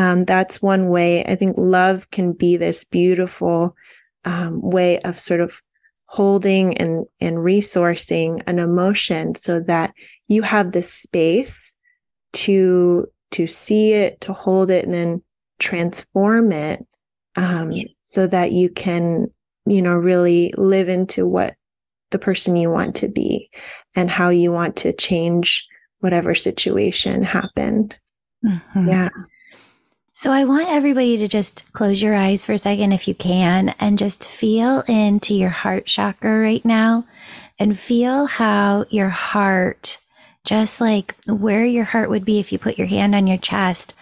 Um, 0.00 0.24
that's 0.24 0.62
one 0.62 0.88
way. 0.88 1.22
I 1.26 1.34
think 1.34 1.58
love 1.58 2.10
can 2.10 2.32
be 2.32 2.56
this 2.56 2.84
beautiful 2.84 3.76
um, 4.24 4.62
way 4.62 4.98
of 5.00 5.20
sort 5.20 5.42
of 5.42 5.60
holding 6.06 6.78
and 6.78 7.04
and 7.20 7.36
resourcing 7.36 8.42
an 8.46 8.58
emotion 8.58 9.34
so 9.34 9.60
that 9.60 9.92
you 10.26 10.40
have 10.40 10.72
the 10.72 10.82
space 10.82 11.74
to 12.32 13.06
to 13.32 13.46
see 13.46 13.92
it, 13.92 14.22
to 14.22 14.32
hold 14.32 14.70
it, 14.70 14.86
and 14.86 14.94
then 14.94 15.22
transform 15.58 16.50
it 16.50 16.80
um, 17.36 17.70
so 18.00 18.26
that 18.26 18.52
you 18.52 18.70
can 18.70 19.26
you 19.66 19.82
know 19.82 19.96
really 19.98 20.54
live 20.56 20.88
into 20.88 21.26
what 21.26 21.56
the 22.08 22.18
person 22.18 22.56
you 22.56 22.70
want 22.70 22.96
to 22.96 23.08
be 23.08 23.50
and 23.94 24.10
how 24.10 24.30
you 24.30 24.50
want 24.50 24.76
to 24.76 24.94
change 24.94 25.68
whatever 25.98 26.34
situation 26.34 27.22
happened. 27.22 27.98
Mm-hmm. 28.42 28.88
Yeah. 28.88 29.10
So 30.20 30.32
I 30.32 30.44
want 30.44 30.68
everybody 30.68 31.16
to 31.16 31.26
just 31.28 31.72
close 31.72 32.02
your 32.02 32.14
eyes 32.14 32.44
for 32.44 32.52
a 32.52 32.58
second 32.58 32.92
if 32.92 33.08
you 33.08 33.14
can 33.14 33.70
and 33.80 33.98
just 33.98 34.28
feel 34.28 34.82
into 34.82 35.32
your 35.32 35.48
heart 35.48 35.86
chakra 35.86 36.40
right 36.40 36.62
now 36.62 37.06
and 37.58 37.78
feel 37.78 38.26
how 38.26 38.84
your 38.90 39.08
heart, 39.08 39.96
just 40.44 40.78
like 40.78 41.14
where 41.26 41.64
your 41.64 41.84
heart 41.84 42.10
would 42.10 42.26
be 42.26 42.38
if 42.38 42.52
you 42.52 42.58
put 42.58 42.76
your 42.76 42.86
hand 42.86 43.14
on 43.14 43.26
your 43.26 43.38
chest, 43.38 43.94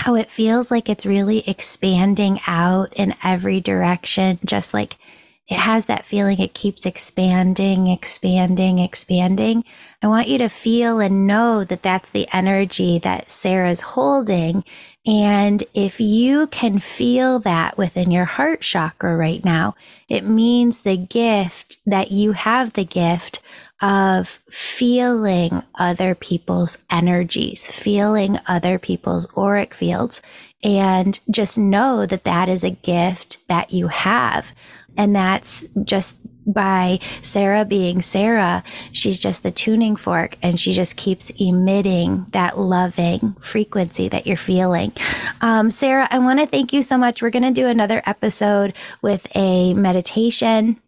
how 0.00 0.16
it 0.16 0.30
feels 0.30 0.70
like 0.70 0.90
it's 0.90 1.06
really 1.06 1.48
expanding 1.48 2.38
out 2.46 2.92
in 2.92 3.14
every 3.22 3.62
direction, 3.62 4.38
just 4.44 4.74
like 4.74 4.98
it 5.46 5.58
has 5.58 5.86
that 5.86 6.06
feeling 6.06 6.38
it 6.38 6.54
keeps 6.54 6.86
expanding, 6.86 7.86
expanding, 7.86 8.78
expanding. 8.78 9.62
I 10.00 10.06
want 10.06 10.28
you 10.28 10.38
to 10.38 10.48
feel 10.48 11.00
and 11.00 11.26
know 11.26 11.64
that 11.64 11.82
that's 11.82 12.08
the 12.08 12.26
energy 12.32 12.98
that 13.00 13.30
Sarah's 13.30 13.82
holding. 13.82 14.64
And 15.06 15.62
if 15.74 16.00
you 16.00 16.46
can 16.46 16.80
feel 16.80 17.38
that 17.40 17.76
within 17.76 18.10
your 18.10 18.24
heart 18.24 18.62
chakra 18.62 19.16
right 19.16 19.44
now, 19.44 19.74
it 20.08 20.24
means 20.24 20.80
the 20.80 20.96
gift 20.96 21.76
that 21.84 22.10
you 22.10 22.32
have 22.32 22.72
the 22.72 22.84
gift 22.84 23.40
of 23.82 24.40
feeling 24.50 25.62
other 25.74 26.14
people's 26.14 26.78
energies, 26.90 27.70
feeling 27.70 28.38
other 28.46 28.78
people's 28.78 29.26
auric 29.36 29.74
fields, 29.74 30.22
and 30.62 31.20
just 31.30 31.58
know 31.58 32.06
that 32.06 32.24
that 32.24 32.48
is 32.48 32.64
a 32.64 32.70
gift 32.70 33.46
that 33.48 33.74
you 33.74 33.88
have. 33.88 34.54
And 34.96 35.14
that's 35.14 35.64
just 35.84 36.18
by 36.46 36.98
Sarah 37.22 37.64
being 37.64 38.02
Sarah. 38.02 38.62
She's 38.92 39.18
just 39.18 39.42
the 39.42 39.50
tuning 39.50 39.96
fork 39.96 40.36
and 40.42 40.58
she 40.58 40.72
just 40.72 40.96
keeps 40.96 41.30
emitting 41.38 42.26
that 42.32 42.58
loving 42.58 43.36
frequency 43.40 44.08
that 44.08 44.26
you're 44.26 44.36
feeling. 44.36 44.92
Um, 45.40 45.70
Sarah, 45.70 46.08
I 46.10 46.18
want 46.18 46.40
to 46.40 46.46
thank 46.46 46.72
you 46.72 46.82
so 46.82 46.98
much. 46.98 47.22
We're 47.22 47.30
going 47.30 47.42
to 47.44 47.50
do 47.50 47.66
another 47.66 48.02
episode 48.06 48.74
with 49.02 49.26
a 49.34 49.74
meditation. 49.74 50.80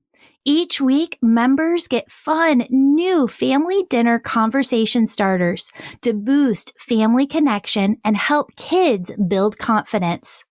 Each 0.43 0.81
week, 0.81 1.19
members 1.21 1.87
get 1.87 2.11
fun, 2.11 2.65
new 2.71 3.27
family 3.27 3.85
dinner 3.91 4.17
conversation 4.17 5.05
starters 5.05 5.69
to 6.01 6.13
boost 6.13 6.73
family 6.79 7.27
connection 7.27 7.97
and 8.03 8.17
help 8.17 8.55
kids 8.55 9.11
build 9.27 9.59
confidence. 9.59 10.43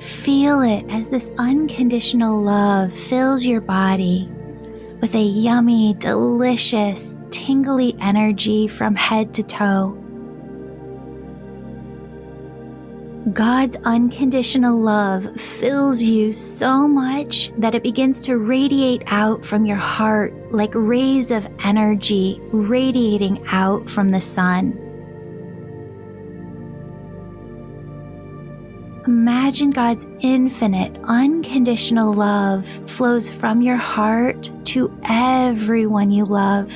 Feel 0.00 0.62
it 0.62 0.86
as 0.88 1.08
this 1.08 1.30
unconditional 1.38 2.40
love 2.40 2.92
fills 2.92 3.44
your 3.44 3.60
body 3.60 4.30
with 5.00 5.14
a 5.16 5.22
yummy, 5.22 5.94
delicious, 5.94 7.16
tingly 7.30 7.96
energy 8.00 8.68
from 8.68 8.94
head 8.94 9.34
to 9.34 9.42
toe. 9.42 9.98
God's 13.32 13.76
unconditional 13.84 14.78
love 14.78 15.40
fills 15.40 16.02
you 16.02 16.32
so 16.32 16.86
much 16.86 17.52
that 17.58 17.74
it 17.74 17.82
begins 17.82 18.20
to 18.22 18.38
radiate 18.38 19.02
out 19.06 19.44
from 19.44 19.64
your 19.64 19.76
heart 19.76 20.34
like 20.52 20.72
rays 20.74 21.30
of 21.30 21.48
energy 21.64 22.40
radiating 22.52 23.44
out 23.46 23.88
from 23.88 24.08
the 24.08 24.20
sun. 24.20 24.91
Imagine 29.12 29.72
God's 29.72 30.06
infinite, 30.20 30.96
unconditional 31.04 32.14
love 32.14 32.66
flows 32.86 33.30
from 33.30 33.60
your 33.60 33.76
heart 33.76 34.50
to 34.68 34.90
everyone 35.04 36.10
you 36.10 36.24
love. 36.24 36.72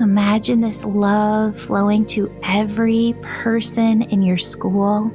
Imagine 0.00 0.60
this 0.60 0.84
love 0.84 1.60
flowing 1.60 2.06
to 2.06 2.32
every 2.44 3.16
person 3.22 4.02
in 4.02 4.22
your 4.22 4.38
school. 4.38 5.10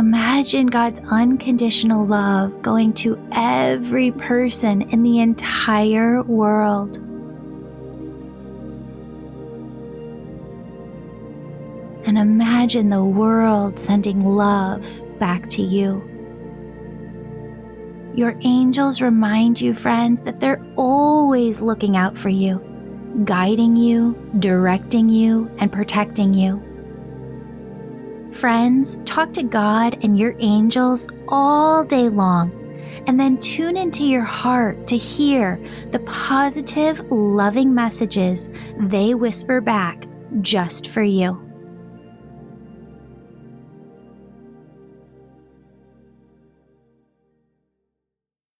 Imagine 0.00 0.68
God's 0.68 1.00
unconditional 1.10 2.06
love 2.06 2.62
going 2.62 2.94
to 2.94 3.18
every 3.32 4.12
person 4.12 4.80
in 4.92 5.02
the 5.02 5.18
entire 5.18 6.22
world. 6.22 7.04
And 12.18 12.28
imagine 12.28 12.90
the 12.90 13.04
world 13.04 13.78
sending 13.78 14.22
love 14.22 15.00
back 15.20 15.48
to 15.50 15.62
you. 15.62 16.02
Your 18.12 18.34
angels 18.40 19.00
remind 19.00 19.60
you, 19.60 19.72
friends, 19.72 20.22
that 20.22 20.40
they're 20.40 20.60
always 20.74 21.60
looking 21.60 21.96
out 21.96 22.18
for 22.18 22.28
you, 22.28 22.58
guiding 23.24 23.76
you, 23.76 24.18
directing 24.40 25.08
you, 25.08 25.48
and 25.58 25.70
protecting 25.70 26.34
you. 26.34 26.60
Friends, 28.32 28.98
talk 29.04 29.32
to 29.34 29.44
God 29.44 29.96
and 30.02 30.18
your 30.18 30.34
angels 30.40 31.06
all 31.28 31.84
day 31.84 32.08
long, 32.08 32.52
and 33.06 33.20
then 33.20 33.38
tune 33.38 33.76
into 33.76 34.02
your 34.02 34.24
heart 34.24 34.88
to 34.88 34.96
hear 34.96 35.64
the 35.92 36.00
positive, 36.00 36.98
loving 37.12 37.72
messages 37.72 38.48
they 38.76 39.14
whisper 39.14 39.60
back 39.60 40.08
just 40.42 40.88
for 40.88 41.04
you. 41.04 41.47